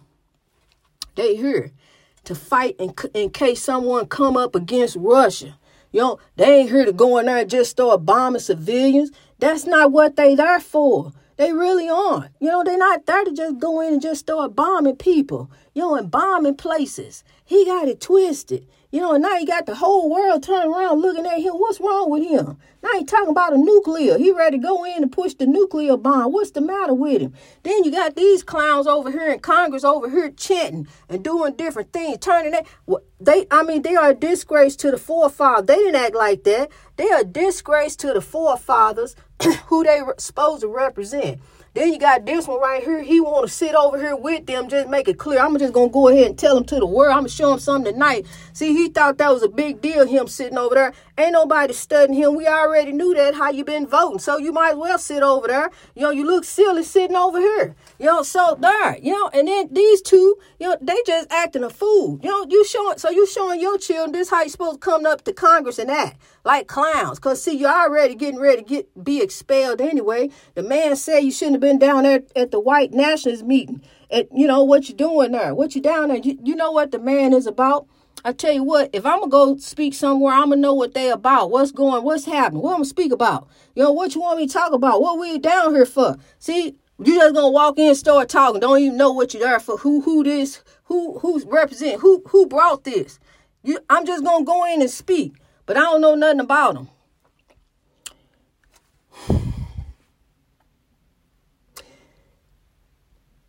They 1.14 1.36
here 1.36 1.70
to 2.24 2.34
fight 2.34 2.74
in, 2.80 2.92
in 3.14 3.30
case 3.30 3.62
someone 3.62 4.06
come 4.06 4.36
up 4.36 4.56
against 4.56 4.96
Russia. 4.96 5.56
You 5.96 6.02
know, 6.02 6.18
they 6.36 6.60
ain't 6.60 6.70
here 6.70 6.84
to 6.84 6.92
go 6.92 7.16
in 7.16 7.24
there 7.24 7.38
and 7.38 7.48
just 7.48 7.70
start 7.70 8.04
bombing 8.04 8.42
civilians. 8.42 9.10
That's 9.38 9.64
not 9.64 9.92
what 9.92 10.16
they 10.16 10.34
there 10.34 10.60
for. 10.60 11.14
They 11.38 11.54
really 11.54 11.88
aren't. 11.88 12.32
You 12.38 12.48
know, 12.48 12.62
they're 12.62 12.76
not 12.76 13.06
there 13.06 13.24
to 13.24 13.32
just 13.32 13.58
go 13.58 13.80
in 13.80 13.94
and 13.94 14.02
just 14.02 14.20
start 14.20 14.54
bombing 14.54 14.96
people, 14.96 15.50
you 15.72 15.80
know, 15.80 15.94
and 15.94 16.10
bombing 16.10 16.56
places. 16.56 17.24
He 17.46 17.64
got 17.64 17.88
it 17.88 18.02
twisted. 18.02 18.66
You 18.96 19.02
know, 19.02 19.12
and 19.12 19.20
now 19.20 19.36
he 19.36 19.44
got 19.44 19.66
the 19.66 19.74
whole 19.74 20.08
world 20.08 20.42
turning 20.42 20.72
around 20.72 21.02
looking 21.02 21.26
at 21.26 21.38
him. 21.38 21.52
What's 21.52 21.80
wrong 21.80 22.08
with 22.08 22.22
him? 22.22 22.56
Now 22.82 22.88
he 22.94 23.04
talking 23.04 23.28
about 23.28 23.52
a 23.52 23.58
nuclear. 23.58 24.16
He 24.16 24.32
ready 24.32 24.56
to 24.56 24.62
go 24.62 24.84
in 24.84 25.02
and 25.02 25.12
push 25.12 25.34
the 25.34 25.46
nuclear 25.46 25.98
bomb. 25.98 26.32
What's 26.32 26.52
the 26.52 26.62
matter 26.62 26.94
with 26.94 27.20
him? 27.20 27.34
Then 27.62 27.84
you 27.84 27.92
got 27.92 28.16
these 28.16 28.42
clowns 28.42 28.86
over 28.86 29.10
here 29.10 29.30
in 29.30 29.40
Congress 29.40 29.84
over 29.84 30.08
here 30.08 30.30
chanting 30.30 30.88
and 31.10 31.22
doing 31.22 31.56
different 31.56 31.92
things, 31.92 32.16
turning 32.22 32.52
that. 32.52 32.66
They, 33.20 33.46
I 33.50 33.64
mean, 33.64 33.82
they 33.82 33.96
are 33.96 34.12
a 34.12 34.14
disgrace 34.14 34.76
to 34.76 34.90
the 34.90 34.96
forefathers. 34.96 35.66
They 35.66 35.76
didn't 35.76 35.96
act 35.96 36.14
like 36.14 36.44
that. 36.44 36.70
They 36.96 37.10
are 37.10 37.20
a 37.20 37.24
disgrace 37.24 37.96
to 37.96 38.14
the 38.14 38.22
forefathers 38.22 39.14
who 39.66 39.84
they 39.84 40.00
were 40.00 40.14
supposed 40.16 40.62
to 40.62 40.68
represent. 40.68 41.42
Then 41.76 41.92
you 41.92 41.98
got 41.98 42.24
this 42.24 42.48
one 42.48 42.58
right 42.58 42.82
here. 42.82 43.02
He 43.02 43.20
want 43.20 43.46
to 43.46 43.52
sit 43.52 43.74
over 43.74 43.98
here 43.98 44.16
with 44.16 44.46
them, 44.46 44.66
just 44.66 44.88
make 44.88 45.08
it 45.08 45.18
clear. 45.18 45.40
I'm 45.40 45.58
just 45.58 45.74
gonna 45.74 45.90
go 45.90 46.08
ahead 46.08 46.28
and 46.28 46.38
tell 46.38 46.56
him 46.56 46.64
to 46.64 46.76
the 46.76 46.86
world. 46.86 47.12
I'm 47.12 47.18
gonna 47.18 47.28
show 47.28 47.52
him 47.52 47.58
something 47.58 47.92
tonight. 47.92 48.24
See, 48.54 48.72
he 48.72 48.88
thought 48.88 49.18
that 49.18 49.30
was 49.30 49.42
a 49.42 49.48
big 49.50 49.82
deal. 49.82 50.06
Him 50.06 50.26
sitting 50.26 50.56
over 50.56 50.74
there. 50.74 50.94
Ain't 51.18 51.32
nobody 51.32 51.72
studying 51.72 52.12
him. 52.12 52.34
We 52.34 52.46
already 52.46 52.92
knew 52.92 53.14
that 53.14 53.34
how 53.34 53.50
you 53.50 53.64
been 53.64 53.86
voting, 53.86 54.18
so 54.18 54.36
you 54.36 54.52
might 54.52 54.72
as 54.72 54.76
well 54.76 54.98
sit 54.98 55.22
over 55.22 55.48
there. 55.48 55.70
You 55.94 56.02
know, 56.02 56.10
you 56.10 56.26
look 56.26 56.44
silly 56.44 56.82
sitting 56.82 57.16
over 57.16 57.38
here. 57.38 57.74
You 57.98 58.06
know, 58.06 58.22
so 58.22 58.54
there. 58.60 58.98
You 58.98 59.12
know, 59.12 59.30
and 59.32 59.48
then 59.48 59.72
these 59.72 60.02
two, 60.02 60.36
you 60.60 60.68
know, 60.68 60.76
they 60.82 60.96
just 61.06 61.32
acting 61.32 61.64
a 61.64 61.70
fool. 61.70 62.20
You 62.22 62.28
know, 62.28 62.46
you 62.50 62.66
showing 62.66 62.98
so 62.98 63.08
you 63.08 63.26
showing 63.26 63.62
your 63.62 63.78
children 63.78 64.12
this 64.12 64.28
how 64.28 64.42
you 64.42 64.50
supposed 64.50 64.82
to 64.82 64.90
come 64.90 65.06
up 65.06 65.24
to 65.24 65.32
Congress 65.32 65.78
and 65.78 65.90
act 65.90 66.20
like 66.44 66.66
clowns. 66.66 67.18
Cause 67.18 67.42
see, 67.42 67.56
you're 67.56 67.70
already 67.70 68.14
getting 68.14 68.38
ready 68.38 68.62
to 68.62 68.68
get 68.68 69.04
be 69.04 69.22
expelled 69.22 69.80
anyway. 69.80 70.28
The 70.54 70.62
man 70.62 70.96
said 70.96 71.20
you 71.20 71.32
shouldn't 71.32 71.54
have 71.54 71.60
been 71.62 71.78
down 71.78 72.02
there 72.02 72.24
at 72.36 72.50
the 72.50 72.60
white 72.60 72.92
nationalist 72.92 73.44
meeting. 73.44 73.80
And 74.10 74.28
you 74.34 74.46
know 74.46 74.62
what 74.62 74.88
you're 74.90 74.96
doing 74.96 75.32
there? 75.32 75.54
What 75.54 75.74
you 75.74 75.80
down 75.80 76.08
there? 76.08 76.18
You, 76.18 76.38
you 76.42 76.54
know 76.56 76.72
what 76.72 76.92
the 76.92 76.98
man 76.98 77.32
is 77.32 77.46
about? 77.46 77.86
I 78.24 78.32
tell 78.32 78.52
you 78.52 78.64
what, 78.64 78.90
if 78.92 79.06
I'm 79.06 79.20
gonna 79.20 79.30
go 79.30 79.56
speak 79.58 79.94
somewhere, 79.94 80.34
I'm 80.34 80.50
gonna 80.50 80.60
know 80.60 80.74
what 80.74 80.94
they 80.94 81.10
about, 81.10 81.50
what's 81.50 81.70
going, 81.70 82.02
what's 82.02 82.24
happening, 82.24 82.62
what 82.62 82.70
I'm 82.70 82.78
gonna 82.78 82.86
speak 82.86 83.12
about. 83.12 83.48
You 83.74 83.84
know, 83.84 83.92
what 83.92 84.14
you 84.14 84.20
want 84.20 84.38
me 84.38 84.46
to 84.46 84.52
talk 84.52 84.72
about, 84.72 85.00
what 85.00 85.18
we 85.18 85.38
down 85.38 85.74
here 85.74 85.86
for. 85.86 86.16
See, 86.38 86.76
you 86.98 87.14
just 87.14 87.34
gonna 87.34 87.50
walk 87.50 87.78
in, 87.78 87.94
start 87.94 88.28
talking, 88.28 88.60
don't 88.60 88.80
even 88.80 88.96
know 88.96 89.12
what 89.12 89.34
you're 89.34 89.42
there 89.42 89.60
for, 89.60 89.76
who 89.76 90.00
who 90.00 90.24
this, 90.24 90.62
who 90.84 91.18
who's 91.20 91.44
represent, 91.44 92.00
who 92.00 92.22
who 92.28 92.46
brought 92.46 92.84
this. 92.84 93.18
You 93.62 93.78
I'm 93.90 94.06
just 94.06 94.24
gonna 94.24 94.44
go 94.44 94.64
in 94.64 94.80
and 94.80 94.90
speak 94.90 95.34
but 95.66 95.76
I 95.76 95.80
don't 95.80 96.00
know 96.00 96.14
nothing 96.14 96.40
about 96.40 96.74
them. 96.74 96.88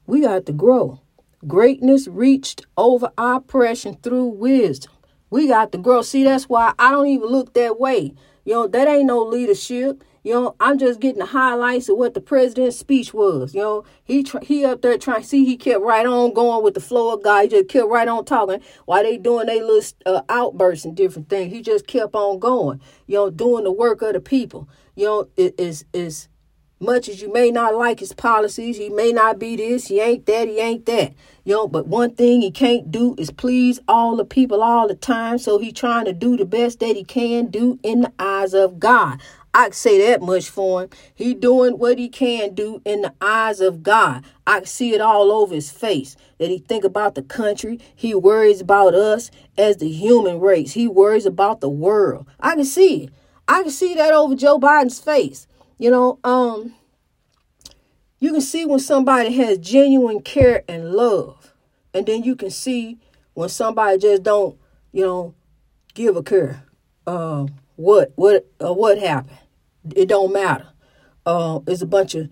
We 0.10 0.22
got 0.22 0.46
to 0.46 0.54
grow. 0.54 1.02
Greatness 1.46 2.08
reached 2.08 2.66
over 2.78 3.12
oppression 3.16 3.98
through 4.02 4.26
wisdom. 4.26 4.92
We 5.30 5.48
got 5.48 5.72
the 5.72 5.78
grow. 5.78 6.02
See, 6.02 6.24
that's 6.24 6.46
why 6.46 6.74
I 6.80 6.90
don't 6.90 7.08
even 7.08 7.28
look 7.28 7.54
that 7.54 7.80
way. 7.80 8.16
You 8.44 8.54
know, 8.54 8.68
that 8.68 8.88
ain't 8.88 9.06
no 9.06 9.22
leadership. 9.22 10.04
You 10.24 10.34
know, 10.34 10.56
I'm 10.60 10.80
just 10.80 11.00
getting 11.00 11.20
the 11.20 11.28
highlights 11.28 11.90
of 11.90 11.98
what 11.98 12.16
the 12.16 12.22
president's 12.22 12.78
speech 12.78 13.14
was. 13.14 13.54
You 13.54 13.62
know, 13.62 13.86
he 14.04 14.24
tr- 14.24 14.40
he 14.42 14.66
up 14.66 14.82
there 14.82 14.98
trying. 14.98 15.24
See, 15.24 15.46
he 15.46 15.58
kept 15.58 15.84
right 15.84 16.06
on 16.06 16.34
going 16.34 16.64
with 16.64 16.74
the 16.74 16.80
flow 16.80 17.14
of 17.14 17.24
God. 17.24 17.44
He 17.44 17.50
just 17.50 17.70
kept 17.70 17.88
right 17.88 18.08
on 18.08 18.26
talking 18.26 18.62
while 18.86 19.04
they 19.04 19.18
doing 19.18 19.46
their 19.46 19.64
little 19.64 19.92
uh, 20.08 20.24
outbursts 20.30 20.86
and 20.86 20.96
different 20.98 21.30
things. 21.30 21.54
He 21.54 21.62
just 21.62 21.86
kept 21.86 22.16
on 22.16 22.40
going. 22.40 22.82
You 23.06 23.16
know, 23.16 23.30
doing 23.30 23.64
the 23.64 23.72
work 23.72 24.02
of 24.02 24.14
the 24.14 24.20
people. 24.20 24.68
You 24.96 25.06
know, 25.06 25.30
it 25.38 25.54
is 25.60 25.86
is 25.94 26.30
much 26.80 27.10
as 27.10 27.22
you 27.22 27.32
may 27.32 27.52
not 27.52 27.76
like 27.76 28.00
his 28.00 28.14
policies, 28.14 28.78
he 28.78 28.90
may 28.90 29.12
not 29.12 29.40
be 29.40 29.56
this, 29.56 29.88
he 29.88 30.00
ain't 30.00 30.26
that, 30.28 30.48
he 30.48 30.60
ain't 30.60 30.86
that. 30.86 31.14
You 31.44 31.54
know, 31.54 31.68
but 31.68 31.88
one 31.88 32.14
thing 32.14 32.42
he 32.42 32.52
can't 32.52 32.92
do 32.92 33.16
is 33.18 33.32
please 33.32 33.80
all 33.88 34.16
the 34.16 34.26
people 34.26 34.62
all 34.62 34.88
the 34.88 34.96
time. 34.96 35.38
So 35.38 35.60
he 35.60 35.72
trying 35.72 36.06
to 36.06 36.14
do 36.14 36.36
the 36.36 36.46
best 36.46 36.80
that 36.82 36.96
he 36.96 37.04
can 37.04 37.48
do 37.48 37.80
in 37.84 38.02
the 38.02 38.12
eyes 38.20 38.54
of 38.54 38.80
God. 38.80 39.22
I 39.54 39.64
can 39.64 39.74
say 39.74 40.08
that 40.08 40.22
much 40.22 40.50
for 40.50 40.84
him. 40.84 40.90
He 41.16 41.34
doing 41.34 41.80
what 41.80 41.98
he 41.98 42.10
can 42.10 42.54
do 42.54 42.82
in 42.86 43.02
the 43.02 43.14
eyes 43.22 43.60
of 43.60 43.82
God. 43.82 44.24
I 44.46 44.60
can 44.60 44.68
see 44.68 44.94
it 44.94 45.02
all 45.02 45.32
over 45.32 45.56
his 45.56 45.72
face. 45.72 46.16
That 46.38 46.50
he 46.50 46.60
think 46.60 46.84
about 46.84 47.16
the 47.16 47.24
country. 47.24 47.80
He 47.96 48.14
worries 48.14 48.62
about 48.62 48.94
us 48.94 49.32
as 49.58 49.78
the 49.78 49.90
human 49.90 50.40
race. 50.40 50.74
He 50.74 50.88
worries 50.88 51.26
about 51.26 51.62
the 51.62 51.70
world. 51.70 52.28
I 52.40 52.56
can 52.56 52.66
see 52.66 53.06
it. 53.06 53.10
I 53.48 53.64
can 53.64 53.72
see 53.72 53.96
that 53.96 54.14
over 54.14 54.36
Joe 54.36 54.60
Biden's 54.60 55.00
face. 55.00 55.47
You 55.78 55.92
know, 55.92 56.20
um, 56.24 56.74
you 58.20 58.32
can 58.32 58.42
see 58.42 58.66
when 58.66 58.80
somebody 58.80 59.34
has 59.36 59.60
genuine 59.60 60.22
care 60.22 60.64
and 60.68 60.92
love. 60.92 61.54
And 61.94 62.06
then 62.06 62.24
you 62.24 62.36
can 62.36 62.50
see 62.50 63.00
when 63.34 63.50
somebody 63.50 64.00
just 64.00 64.24
don't, 64.24 64.58
you 64.92 65.06
know, 65.06 65.36
give 65.94 66.16
a 66.16 66.24
care. 66.24 66.64
Uh, 67.06 67.48
what 67.76 68.12
what 68.16 68.48
uh, 68.64 68.74
what 68.74 68.98
happened? 68.98 69.38
It 69.96 70.08
don't 70.10 70.34
matter. 70.34 70.68
Uh, 71.26 71.60
it's 71.68 71.82
a 71.82 71.86
bunch 71.86 72.16
of 72.16 72.30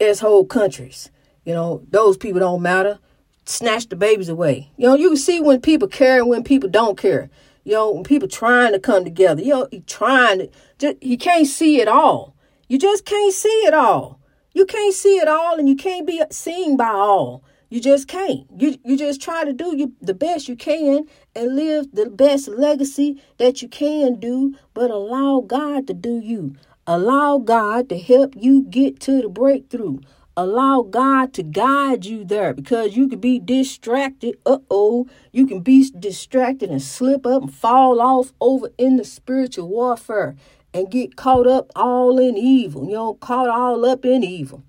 asshole 0.00 0.46
countries. 0.46 1.10
You 1.44 1.52
know, 1.52 1.82
those 1.90 2.16
people 2.16 2.40
don't 2.40 2.62
matter. 2.62 2.98
Snatch 3.44 3.88
the 3.88 3.96
babies 3.96 4.28
away. 4.28 4.70
You 4.76 4.88
know, 4.88 4.94
you 4.96 5.08
can 5.08 5.16
see 5.16 5.40
when 5.40 5.60
people 5.60 5.86
care 5.86 6.18
and 6.18 6.28
when 6.28 6.42
people 6.42 6.68
don't 6.68 6.98
care. 6.98 7.30
You 7.64 7.72
know, 7.72 7.92
when 7.92 8.04
people 8.04 8.28
trying 8.28 8.72
to 8.72 8.78
come 8.78 9.04
together. 9.04 9.42
You 9.42 9.50
know, 9.50 9.68
he 9.70 9.80
trying 9.80 10.38
to. 10.38 10.50
Just, 10.78 10.96
he 11.00 11.16
can't 11.16 11.46
see 11.46 11.80
it 11.80 11.88
all. 11.88 12.35
You 12.68 12.78
just 12.78 13.04
can't 13.04 13.32
see 13.32 13.62
it 13.66 13.74
all. 13.74 14.20
You 14.52 14.66
can't 14.66 14.94
see 14.94 15.18
it 15.18 15.28
all 15.28 15.58
and 15.58 15.68
you 15.68 15.76
can't 15.76 16.06
be 16.06 16.22
seen 16.30 16.76
by 16.76 16.88
all. 16.88 17.44
You 17.68 17.80
just 17.80 18.08
can't. 18.08 18.46
You 18.56 18.76
you 18.84 18.96
just 18.96 19.20
try 19.20 19.44
to 19.44 19.52
do 19.52 19.76
you 19.76 19.92
the 20.00 20.14
best 20.14 20.48
you 20.48 20.56
can 20.56 21.06
and 21.34 21.56
live 21.56 21.86
the 21.92 22.10
best 22.10 22.48
legacy 22.48 23.22
that 23.38 23.62
you 23.62 23.68
can 23.68 24.18
do, 24.18 24.56
but 24.74 24.90
allow 24.90 25.40
God 25.40 25.86
to 25.86 25.94
do 25.94 26.18
you. 26.18 26.56
Allow 26.86 27.38
God 27.38 27.88
to 27.88 27.98
help 27.98 28.34
you 28.36 28.62
get 28.62 28.98
to 29.00 29.22
the 29.22 29.28
breakthrough. 29.28 29.98
Allow 30.36 30.82
God 30.82 31.32
to 31.34 31.42
guide 31.42 32.04
you 32.04 32.24
there 32.24 32.52
because 32.52 32.96
you 32.96 33.08
can 33.08 33.20
be 33.20 33.38
distracted. 33.38 34.36
Uh 34.44 34.58
oh. 34.70 35.06
You 35.32 35.46
can 35.46 35.60
be 35.60 35.90
distracted 35.90 36.70
and 36.70 36.82
slip 36.82 37.26
up 37.26 37.42
and 37.42 37.54
fall 37.54 38.00
off 38.00 38.32
over 38.40 38.70
in 38.76 38.96
the 38.96 39.04
spiritual 39.04 39.68
warfare 39.68 40.36
and 40.76 40.90
get 40.90 41.16
caught 41.16 41.46
up 41.46 41.72
all 41.74 42.18
in 42.18 42.36
evil. 42.36 42.86
You 42.86 42.94
know, 42.94 43.14
caught 43.14 43.48
all 43.48 43.84
up 43.84 44.04
in 44.04 44.22
evil. 44.22 44.62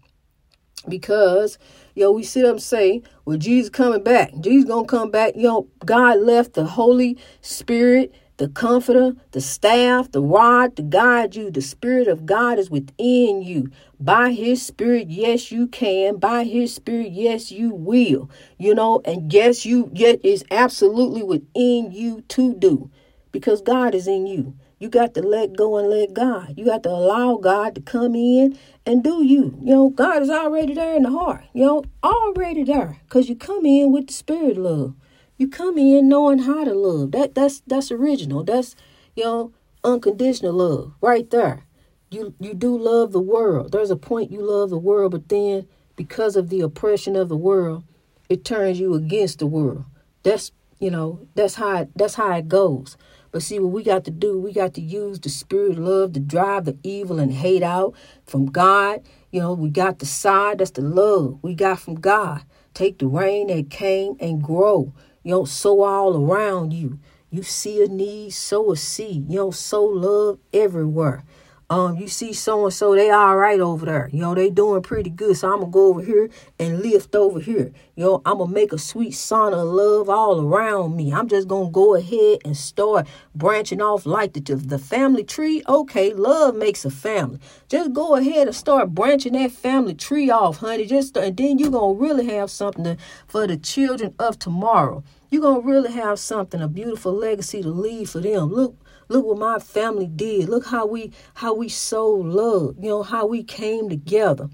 Because, 0.87 1.57
you 1.95 2.03
know, 2.03 2.11
we 2.11 2.23
sit 2.23 2.45
up 2.45 2.51
and 2.53 2.61
say, 2.61 3.01
well, 3.25 3.37
Jesus 3.37 3.69
coming 3.69 4.03
back. 4.03 4.31
Jesus 4.39 4.69
gonna 4.69 4.87
come 4.87 5.11
back. 5.11 5.35
You 5.35 5.43
know, 5.43 5.67
God 5.85 6.19
left 6.19 6.53
the 6.53 6.65
Holy 6.65 7.17
Spirit 7.41 8.13
the 8.37 8.47
comforter, 8.47 9.13
the 9.31 9.41
staff, 9.41 10.11
the 10.11 10.21
rod 10.21 10.75
to 10.75 10.83
guide 10.83 11.35
you. 11.35 11.49
The 11.49 11.61
Spirit 11.61 12.07
of 12.07 12.25
God 12.25 12.59
is 12.59 12.69
within 12.69 13.41
you. 13.41 13.71
By 13.99 14.31
His 14.31 14.63
Spirit, 14.63 15.09
yes, 15.09 15.51
you 15.51 15.67
can. 15.67 16.17
By 16.17 16.43
His 16.43 16.73
Spirit, 16.73 17.11
yes, 17.11 17.51
you 17.51 17.73
will. 17.73 18.29
You 18.59 18.75
know, 18.75 19.01
and 19.05 19.33
yes, 19.33 19.65
you 19.65 19.89
yet 19.91 20.23
is 20.23 20.45
absolutely 20.51 21.23
within 21.23 21.91
you 21.91 22.21
to 22.29 22.53
do 22.53 22.91
because 23.31 23.61
God 23.61 23.95
is 23.95 24.07
in 24.07 24.27
you. 24.27 24.55
You 24.79 24.89
got 24.89 25.15
to 25.15 25.21
let 25.21 25.55
go 25.55 25.77
and 25.77 25.89
let 25.89 26.13
God. 26.13 26.53
You 26.55 26.65
got 26.65 26.83
to 26.83 26.89
allow 26.89 27.37
God 27.37 27.73
to 27.75 27.81
come 27.81 28.15
in 28.15 28.57
and 28.85 29.03
do 29.03 29.23
you. 29.23 29.57
You 29.63 29.73
know, 29.73 29.89
God 29.89 30.21
is 30.21 30.29
already 30.29 30.75
there 30.75 30.95
in 30.95 31.03
the 31.03 31.09
heart. 31.09 31.45
You 31.53 31.65
know, 31.65 31.83
already 32.03 32.63
there 32.63 32.99
because 33.05 33.27
you 33.27 33.35
come 33.35 33.65
in 33.65 33.91
with 33.91 34.07
the 34.07 34.13
Spirit 34.13 34.57
love. 34.57 34.93
You 35.37 35.47
come 35.47 35.77
in 35.77 36.07
knowing 36.07 36.39
how 36.39 36.63
to 36.63 36.73
love. 36.73 37.11
That 37.11 37.33
that's 37.33 37.61
that's 37.65 37.91
original. 37.91 38.43
That's 38.43 38.75
you 39.15 39.23
know 39.23 39.51
unconditional 39.83 40.53
love 40.53 40.93
right 41.01 41.29
there. 41.29 41.65
You 42.11 42.35
you 42.39 42.53
do 42.53 42.77
love 42.77 43.11
the 43.11 43.21
world. 43.21 43.71
There's 43.71 43.91
a 43.91 43.97
point 43.97 44.31
you 44.31 44.41
love 44.41 44.69
the 44.69 44.77
world, 44.77 45.11
but 45.11 45.29
then 45.29 45.67
because 45.95 46.35
of 46.35 46.49
the 46.49 46.61
oppression 46.61 47.15
of 47.15 47.29
the 47.29 47.37
world, 47.37 47.83
it 48.29 48.45
turns 48.45 48.79
you 48.79 48.93
against 48.93 49.39
the 49.39 49.47
world. 49.47 49.85
That's 50.23 50.51
you 50.79 50.91
know 50.91 51.27
that's 51.35 51.55
how 51.55 51.81
it, 51.81 51.89
that's 51.95 52.15
how 52.15 52.31
it 52.35 52.47
goes. 52.47 52.95
But 53.31 53.43
see 53.43 53.59
what 53.59 53.71
we 53.71 53.83
got 53.83 54.05
to 54.05 54.11
do, 54.11 54.39
we 54.39 54.53
got 54.53 54.73
to 54.75 54.81
use 54.81 55.19
the 55.19 55.29
spirit 55.29 55.73
of 55.73 55.79
love 55.79 56.13
to 56.13 56.19
drive 56.19 56.65
the 56.65 56.77
evil 56.83 57.19
and 57.19 57.33
hate 57.33 57.63
out 57.63 57.93
from 58.25 58.47
God. 58.47 59.01
You 59.31 59.41
know, 59.41 59.53
we 59.53 59.69
got 59.69 59.99
the 59.99 60.05
side, 60.05 60.59
that's 60.59 60.71
the 60.71 60.81
love 60.81 61.39
we 61.41 61.53
got 61.53 61.79
from 61.79 61.95
God. 61.95 62.43
Take 62.73 62.99
the 62.99 63.07
rain 63.07 63.47
that 63.47 63.69
came 63.69 64.15
and 64.19 64.41
grow. 64.41 64.93
You 65.23 65.31
don't 65.31 65.47
sow 65.49 65.83
all 65.83 66.15
around 66.15 66.73
you. 66.73 66.99
You 67.29 67.43
see 67.43 67.83
a 67.83 67.87
need, 67.87 68.33
sow 68.33 68.71
a 68.71 68.77
seed. 68.77 69.29
You 69.29 69.39
don't 69.39 69.55
sow 69.55 69.83
love 69.83 70.39
everywhere. 70.53 71.23
Um, 71.69 71.97
you 71.97 72.07
see 72.07 72.31
so 72.31 72.63
and 72.63 72.73
so, 72.73 72.95
they 72.95 73.09
all 73.09 73.35
right 73.35 73.59
over 73.59 73.85
there. 73.85 74.09
You 74.13 74.21
know, 74.21 74.33
they 74.33 74.49
doing 74.49 74.81
pretty 74.81 75.09
good. 75.09 75.35
So 75.35 75.51
I'm 75.51 75.59
gonna 75.59 75.71
go 75.71 75.87
over 75.87 76.01
here 76.01 76.29
and 76.57 76.79
lift 76.79 77.13
over 77.13 77.41
here. 77.41 77.73
You 77.97 78.05
know, 78.05 78.21
I'm 78.25 78.37
gonna 78.37 78.53
make 78.53 78.71
a 78.71 78.77
sweet 78.77 79.11
son 79.11 79.53
of 79.53 79.67
love 79.67 80.09
all 80.09 80.39
around 80.39 80.95
me. 80.95 81.11
I'm 81.11 81.27
just 81.27 81.49
gonna 81.49 81.69
go 81.69 81.95
ahead 81.95 82.39
and 82.45 82.55
start 82.55 83.05
branching 83.35 83.81
off 83.81 84.05
like 84.05 84.31
the 84.31 84.39
the 84.55 84.79
family 84.79 85.25
tree. 85.25 85.61
Okay, 85.67 86.13
love 86.13 86.55
makes 86.55 86.85
a 86.85 86.89
family. 86.89 87.39
Just 87.67 87.91
go 87.91 88.15
ahead 88.15 88.47
and 88.47 88.55
start 88.55 88.95
branching 88.95 89.33
that 89.33 89.51
family 89.51 89.93
tree 89.93 90.29
off, 90.29 90.57
honey. 90.57 90.85
Just 90.85 91.17
and 91.17 91.35
then 91.35 91.59
you're 91.59 91.71
gonna 91.71 91.99
really 91.99 92.27
have 92.27 92.49
something 92.49 92.85
to, 92.85 92.97
for 93.27 93.45
the 93.45 93.57
children 93.57 94.13
of 94.19 94.39
tomorrow 94.39 95.03
you're 95.29 95.41
gonna 95.41 95.59
really 95.59 95.91
have 95.91 96.19
something, 96.19 96.61
a 96.61 96.67
beautiful 96.67 97.11
legacy 97.11 97.61
to 97.61 97.69
leave 97.69 98.09
for 98.09 98.21
them. 98.21 98.53
Look, 98.53 98.75
look 99.09 99.25
what 99.25 99.37
my 99.37 99.59
family 99.59 100.07
did. 100.07 100.49
Look 100.49 100.65
how 100.65 100.85
we 100.85 101.11
how 101.35 101.53
we 101.53 101.69
sold 101.69 102.27
love, 102.27 102.75
you 102.79 102.89
know, 102.89 103.03
how 103.03 103.25
we 103.25 103.43
came 103.43 103.89
together. 103.89 104.49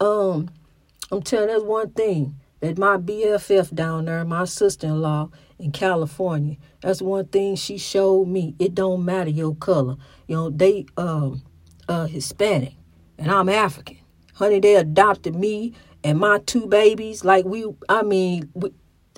Um, 0.00 0.50
I'm 1.10 1.22
telling 1.22 1.48
that's 1.48 1.62
one 1.62 1.90
thing 1.90 2.36
that 2.60 2.78
my 2.78 2.96
BFF 2.96 3.74
down 3.74 4.06
there, 4.06 4.24
my 4.24 4.44
sister-in-law 4.44 5.30
in 5.58 5.70
California, 5.70 6.56
that's 6.80 7.02
one 7.02 7.26
thing 7.26 7.56
she 7.56 7.78
showed 7.78 8.26
me. 8.26 8.54
It 8.58 8.74
don't 8.74 9.04
matter 9.04 9.30
your 9.30 9.54
color. 9.54 9.96
You 10.26 10.36
know, 10.36 10.50
they 10.50 10.86
um 10.96 11.42
uh 11.88 12.06
Hispanic 12.06 12.74
and 13.18 13.30
I'm 13.30 13.48
African. 13.48 13.98
Honey, 14.34 14.60
they 14.60 14.74
adopted 14.76 15.34
me 15.34 15.74
and 16.02 16.18
my 16.18 16.38
two 16.38 16.66
babies 16.66 17.24
like 17.24 17.44
we 17.44 17.66
I 17.88 18.02
mean, 18.02 18.50
we, 18.54 18.72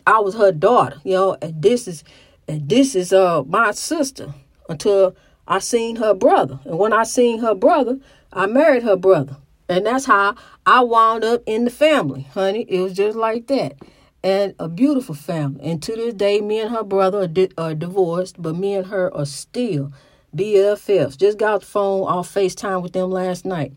I 0.07 0.21
was 0.21 0.35
her 0.37 0.53
daughter, 0.53 1.01
you 1.05 1.13
know, 1.13 1.37
and 1.41 1.63
this 1.63 1.89
is 1.89 2.05
and 2.47 2.69
this 2.69 2.95
is 2.95 3.13
uh 3.13 3.43
my 3.45 3.73
sister 3.73 4.35
until 4.69 5.17
I 5.49 5.59
seen 5.61 5.97
her 5.97 6.15
brother. 6.15 6.61
And 6.65 6.79
when 6.79 6.93
I 6.93 7.05
seen 7.05 7.41
her 7.41 7.55
brother, 7.55 7.99
I 8.33 8.47
married 8.47 8.83
her 8.83 8.97
brother. 8.97 9.37
And 9.69 9.87
that's 9.87 10.07
how 10.07 10.37
I 10.65 10.81
wound 10.81 11.25
up 11.25 11.43
in 11.47 11.65
the 11.65 11.71
family, 11.71 12.23
honey. 12.35 12.67
It 12.69 12.81
was 12.81 12.93
just 12.93 13.17
like 13.17 13.47
that. 13.49 13.77
And 14.23 14.55
a 14.59 14.69
beautiful 14.69 15.15
family. 15.15 15.61
And 15.65 15.83
to 15.83 15.95
this 15.95 16.15
day, 16.15 16.41
me 16.41 16.61
and 16.61 16.71
her 16.71 16.83
brother 16.83 17.23
are, 17.23 17.29
di- 17.29 17.51
are 17.57 17.75
divorced, 17.75 18.41
but 18.41 18.57
me 18.57 18.75
and 18.75 18.87
her 18.87 19.13
are 19.15 19.27
still 19.27 19.93
BFFs. 20.35 21.17
Just 21.17 21.39
got 21.39 21.61
the 21.61 21.67
phone 21.67 22.03
off 22.05 22.33
FaceTime 22.33 22.83
with 22.83 22.93
them 22.93 23.11
last 23.11 23.45
night. 23.45 23.73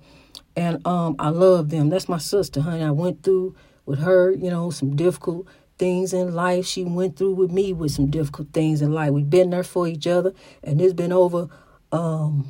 And 0.55 0.85
um, 0.85 1.15
I 1.19 1.29
love 1.29 1.69
them. 1.69 1.89
That's 1.89 2.09
my 2.09 2.17
sister, 2.17 2.61
honey. 2.61 2.83
I 2.83 2.91
went 2.91 3.23
through 3.23 3.55
with 3.85 3.99
her, 3.99 4.31
you 4.31 4.49
know, 4.49 4.69
some 4.69 4.95
difficult 4.95 5.47
things 5.79 6.13
in 6.13 6.35
life. 6.35 6.65
She 6.65 6.83
went 6.83 7.17
through 7.17 7.33
with 7.33 7.51
me 7.51 7.73
with 7.73 7.91
some 7.91 8.11
difficult 8.11 8.49
things 8.53 8.81
in 8.81 8.93
life. 8.93 9.11
We've 9.11 9.29
been 9.29 9.49
there 9.49 9.63
for 9.63 9.87
each 9.87 10.05
other, 10.05 10.33
and 10.63 10.79
it's 10.79 10.93
been 10.93 11.11
over 11.13 11.47
um 11.91 12.49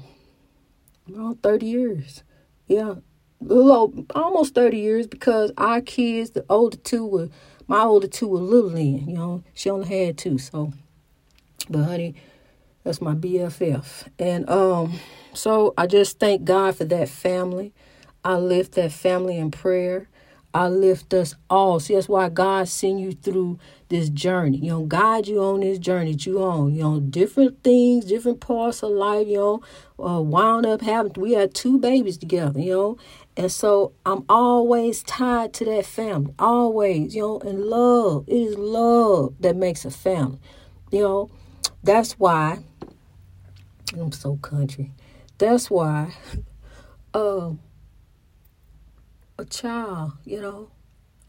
around 1.15 1.41
30 1.41 1.65
years. 1.65 2.23
Yeah, 2.67 2.95
little 3.39 4.05
almost 4.13 4.55
30 4.55 4.77
years 4.77 5.07
because 5.07 5.51
our 5.57 5.81
kids, 5.81 6.31
the 6.31 6.45
older 6.49 6.77
two 6.77 7.05
were 7.05 7.29
my 7.67 7.81
older 7.81 8.07
two 8.07 8.27
were 8.27 8.39
little 8.39 8.75
in, 8.75 9.07
you 9.07 9.13
know. 9.13 9.43
She 9.53 9.69
only 9.69 9.87
had 9.87 10.17
two, 10.17 10.37
so 10.37 10.73
but 11.69 11.83
honey, 11.83 12.15
that's 12.83 13.01
my 13.01 13.13
BFF. 13.13 14.07
And 14.17 14.49
um 14.49 14.99
so 15.33 15.73
I 15.77 15.87
just 15.87 16.19
thank 16.19 16.43
God 16.43 16.75
for 16.75 16.85
that 16.85 17.09
family. 17.09 17.73
I 18.23 18.35
lift 18.35 18.73
that 18.73 18.91
family 18.91 19.37
in 19.37 19.51
prayer. 19.51 20.09
I 20.53 20.67
lift 20.67 21.13
us 21.13 21.35
all. 21.49 21.79
See, 21.79 21.93
that's 21.93 22.09
why 22.09 22.29
God 22.29 22.67
sent 22.67 22.99
you 22.99 23.11
through 23.11 23.59
this 23.89 24.09
journey. 24.09 24.57
You 24.57 24.69
know, 24.69 24.81
guide 24.85 25.27
you 25.27 25.43
on 25.43 25.59
this 25.59 25.77
journey 25.77 26.13
that 26.13 26.25
you 26.25 26.41
on. 26.41 26.73
You 26.73 26.81
know, 26.81 26.99
different 26.99 27.63
things, 27.63 28.05
different 28.05 28.39
parts 28.39 28.81
of 28.81 28.91
life. 28.91 29.27
You 29.27 29.37
know, 29.37 29.63
uh, 30.03 30.21
wound 30.21 30.65
up 30.65 30.81
having. 30.81 31.13
We 31.17 31.33
had 31.33 31.53
two 31.53 31.77
babies 31.77 32.17
together. 32.17 32.59
You 32.59 32.71
know, 32.71 32.97
and 33.37 33.51
so 33.51 33.93
I'm 34.05 34.25
always 34.27 35.03
tied 35.03 35.53
to 35.55 35.65
that 35.65 35.85
family. 35.85 36.33
Always. 36.39 37.13
You 37.13 37.21
know, 37.21 37.39
and 37.41 37.65
love. 37.65 38.25
It 38.27 38.35
is 38.35 38.57
love 38.57 39.35
that 39.41 39.55
makes 39.55 39.85
a 39.85 39.91
family. 39.91 40.39
You 40.91 41.01
know, 41.01 41.29
that's 41.83 42.13
why. 42.13 42.59
I'm 43.93 44.11
so 44.11 44.37
country. 44.37 44.91
That's 45.37 45.69
why. 45.69 46.13
Um. 47.13 47.59
Uh, 47.68 47.68
a 49.39 49.45
child, 49.45 50.11
you 50.25 50.41
know, 50.41 50.69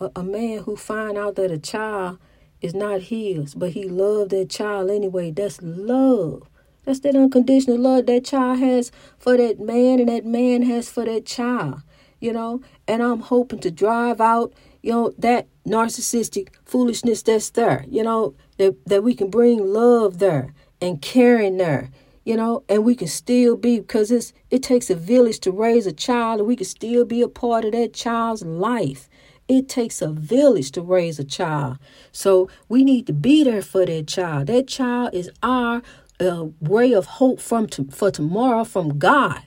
a, 0.01 0.11
a 0.17 0.23
man 0.25 0.59
who 0.65 0.77
find 0.77 1.17
out 1.17 1.37
that 1.37 1.53
a 1.53 1.59
child 1.59 2.19
is 2.61 2.75
not 2.75 3.03
his, 3.03 3.55
but 3.55 3.71
he 3.71 3.85
loved 3.85 4.33
that 4.33 4.51
child 4.51 4.91
anyway. 4.91 5.31
That's 5.31 5.63
love. 5.63 6.49
That's 6.85 7.01
that 7.01 7.15
unconditional 7.15 7.79
love 7.79 8.07
that 8.07 8.25
child 8.25 8.59
has 8.59 8.91
for 9.19 9.37
that 9.37 9.61
man 9.61 10.01
and 10.01 10.09
that 10.09 10.25
man 10.27 10.63
has 10.63 10.91
for 10.91 11.05
that 11.05 11.25
child, 11.25 11.83
you 12.21 12.33
know. 12.33 12.63
And 12.89 13.01
I'm 13.01 13.21
hoping 13.21 13.61
to 13.61 13.71
drive 13.71 14.21
out, 14.21 14.53
you 14.83 14.91
know, 14.91 15.15
that 15.19 15.47
narcissistic 15.65 16.49
foolishness 16.65 17.23
that's 17.23 17.51
there, 17.51 17.85
you 17.89 18.03
know, 18.03 18.35
that, 18.59 18.75
that 18.87 19.05
we 19.05 19.15
can 19.15 19.31
bring 19.31 19.73
love 19.73 20.19
there 20.19 20.53
and 20.81 21.01
caring 21.01 21.59
there 21.59 21.91
you 22.31 22.37
know, 22.37 22.63
and 22.69 22.85
we 22.85 22.95
can 22.95 23.09
still 23.09 23.57
be 23.57 23.81
because 23.81 24.13
it's 24.13 24.33
it 24.51 24.63
takes 24.63 24.89
a 24.89 24.95
village 24.95 25.41
to 25.41 25.51
raise 25.51 25.85
a 25.85 25.93
child, 25.93 26.39
and 26.39 26.47
we 26.47 26.55
can 26.55 26.65
still 26.65 27.05
be 27.05 27.23
a 27.23 27.29
part 27.29 27.65
of 27.65 27.73
that 27.73 27.93
child's 27.93 28.45
life. 28.45 29.09
It 29.49 29.69
takes 29.69 30.01
a 30.01 30.13
village 30.13 30.71
to 30.73 30.81
raise 30.81 31.19
a 31.19 31.25
child. 31.25 31.79
So 32.13 32.49
we 32.69 32.85
need 32.85 33.09
to 33.09 33.13
be 33.13 33.43
there 33.43 33.63
for 33.63 33.85
that 33.85 34.07
child. 34.07 34.47
That 34.47 34.69
child 34.69 35.13
is 35.13 35.29
our 35.43 35.83
uh, 36.21 36.47
ray 36.61 36.93
of 36.93 37.07
hope 37.07 37.41
from 37.41 37.67
to, 37.71 37.87
for 37.91 38.13
tomorrow 38.13 38.63
from 38.63 39.01
God. 39.01 39.43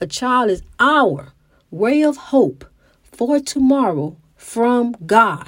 A 0.00 0.06
child 0.06 0.48
is 0.48 0.62
our 0.80 1.34
ray 1.70 2.02
of 2.02 2.16
hope 2.32 2.64
for 3.02 3.38
tomorrow 3.38 4.16
from 4.34 4.96
God. 5.04 5.46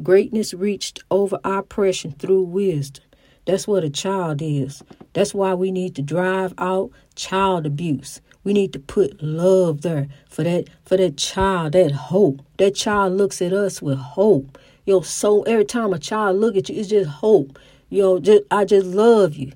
Greatness 0.00 0.54
reached 0.54 1.02
over 1.10 1.40
oppression 1.42 2.12
through 2.12 2.42
wisdom. 2.42 3.07
That's 3.48 3.66
what 3.66 3.82
a 3.82 3.88
child 3.88 4.42
is. 4.42 4.82
That's 5.14 5.32
why 5.32 5.54
we 5.54 5.70
need 5.70 5.96
to 5.96 6.02
drive 6.02 6.52
out 6.58 6.90
child 7.14 7.64
abuse. 7.64 8.20
We 8.44 8.52
need 8.52 8.74
to 8.74 8.78
put 8.78 9.22
love 9.22 9.80
there 9.80 10.06
for 10.28 10.44
that 10.44 10.68
for 10.84 10.98
that 10.98 11.16
child, 11.16 11.72
that 11.72 11.92
hope. 11.92 12.42
That 12.58 12.74
child 12.74 13.14
looks 13.14 13.40
at 13.40 13.54
us 13.54 13.80
with 13.80 13.96
hope. 13.96 14.58
Yo, 14.84 15.00
so 15.00 15.44
every 15.44 15.64
time 15.64 15.94
a 15.94 15.98
child 15.98 16.36
look 16.36 16.56
at 16.56 16.68
you, 16.68 16.78
it's 16.78 16.90
just 16.90 17.08
hope. 17.08 17.58
Yo, 17.88 18.18
just 18.18 18.42
I 18.50 18.66
just 18.66 18.86
love 18.86 19.34
you. 19.34 19.52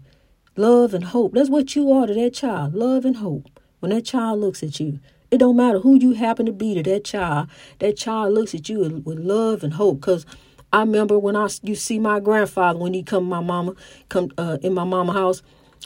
Love 0.57 0.95
and 0.95 1.05
hope. 1.05 1.35
That's 1.35 1.51
what 1.51 1.77
you 1.77 1.93
are 1.93 2.07
to 2.07 2.15
that 2.15 2.33
child. 2.33 2.75
Love 2.75 3.05
and 3.05 3.17
hope. 3.17 3.61
When 3.81 3.91
that 3.91 4.07
child 4.07 4.41
looks 4.41 4.63
at 4.63 4.81
you, 4.81 5.01
it 5.31 5.37
don't 5.37 5.57
matter 5.57 5.81
who 5.81 5.99
you 5.99 6.13
happen 6.13 6.47
to 6.47 6.53
be 6.53 6.75
to 6.77 6.83
that 6.83 7.05
child. 7.05 7.51
That 7.79 7.99
child 7.99 8.33
looks 8.33 8.55
at 8.55 8.71
you 8.71 9.03
with, 9.05 9.19
love 9.19 9.63
and 9.63 9.75
hope. 9.75 10.01
Cause 10.01 10.25
I 10.73 10.81
remember 10.81 11.19
when 11.19 11.37
I 11.37 11.49
you 11.63 11.75
see 11.75 11.99
my 11.99 12.19
grandfather 12.21 12.79
when 12.79 12.95
he 12.95 13.03
come 13.03 13.25
my 13.25 13.41
mama 13.41 13.75
come 14.09 14.31
uh, 14.39 14.59
in 14.63 14.73
my 14.73 14.85
mama 14.85 15.13
house, 15.13 15.43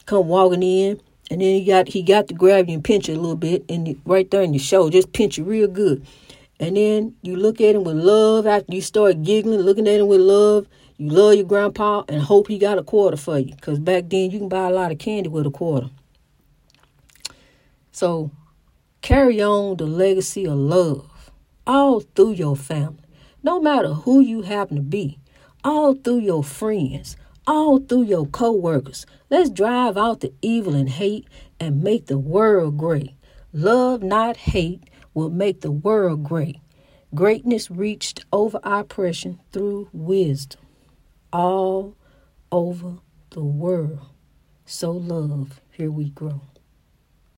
come 0.07 0.29
walking 0.29 0.63
in, 0.63 1.01
and 1.31 1.41
then 1.41 1.55
he 1.55 1.65
got 1.65 1.89
he 1.89 2.03
got 2.03 2.29
to 2.29 2.35
grab 2.35 2.69
you 2.69 2.75
and 2.75 2.85
pinch 2.85 3.09
you 3.09 3.15
a 3.15 3.17
little 3.17 3.37
bit, 3.37 3.65
and 3.69 4.01
right 4.05 4.31
there 4.31 4.43
in 4.43 4.55
your 4.55 4.63
shoulder, 4.63 4.93
just 4.93 5.13
pinch 5.13 5.39
you 5.39 5.45
real 5.45 5.69
good. 5.69 6.07
And 6.59 6.77
then 6.77 7.15
you 7.23 7.37
look 7.37 7.61
at 7.61 7.75
him 7.75 7.85
with 7.85 7.97
love 7.97 8.47
after 8.47 8.73
you 8.73 8.81
start 8.81 9.23
giggling, 9.23 9.61
looking 9.61 9.87
at 9.89 10.01
him 10.01 10.07
with 10.07 10.21
love. 10.21 10.67
You 10.99 11.11
love 11.11 11.35
your 11.35 11.45
grandpa 11.45 12.05
and 12.09 12.23
hope 12.23 12.49
he 12.49 12.59
got 12.59 12.79
a 12.79 12.83
quarter 12.83 13.19
for 13.19 13.39
you. 13.39 13.55
Because 13.55 13.79
back 13.79 14.05
then 14.09 14.31
you 14.31 14.39
can 14.39 14.49
buy 14.49 14.69
a 14.69 14.71
lot 14.71 14.93
of 14.93 14.99
candy 14.99 15.29
with 15.29 15.47
a 15.47 15.51
quarter. 15.51 15.91
So 17.93 18.31
carry 19.03 19.43
on 19.43 19.77
the 19.77 19.87
legacy 19.87 20.47
of 20.47 20.55
love 20.55 21.31
all 21.67 22.01
through 22.01 22.33
your 22.33 22.57
family. 22.57 23.06
No 23.47 23.61
matter 23.61 23.91
who 23.91 24.19
you 24.19 24.43
happen 24.43 24.75
to 24.75 24.83
be, 24.83 25.21
all 25.63 25.95
through 25.95 26.19
your 26.19 26.43
friends, 26.43 27.17
all 27.47 27.79
through 27.79 28.03
your 28.03 28.27
co-workers. 28.27 29.07
Let's 29.31 29.51
drive 29.51 29.97
out 29.97 30.19
the 30.19 30.35
evil 30.43 30.75
and 30.75 30.89
hate 30.89 31.29
and 31.61 31.81
make 31.81 32.07
the 32.07 32.19
world 32.19 32.77
great. 32.77 33.13
Love, 33.53 34.03
not 34.03 34.37
hate, 34.37 34.91
will 35.15 35.31
make 35.31 35.61
the 35.61 35.71
world 35.71 36.25
great. 36.25 36.57
Greatness 37.15 37.71
reached 37.71 38.25
over 38.33 38.59
oppression 38.65 39.39
through 39.53 39.91
wisdom 39.93 40.61
all 41.33 41.95
over 42.51 42.97
the 43.31 43.45
world. 43.45 44.09
So 44.65 44.91
love, 44.91 45.61
here 45.71 45.93
we 45.93 46.11
grow. 46.11 46.41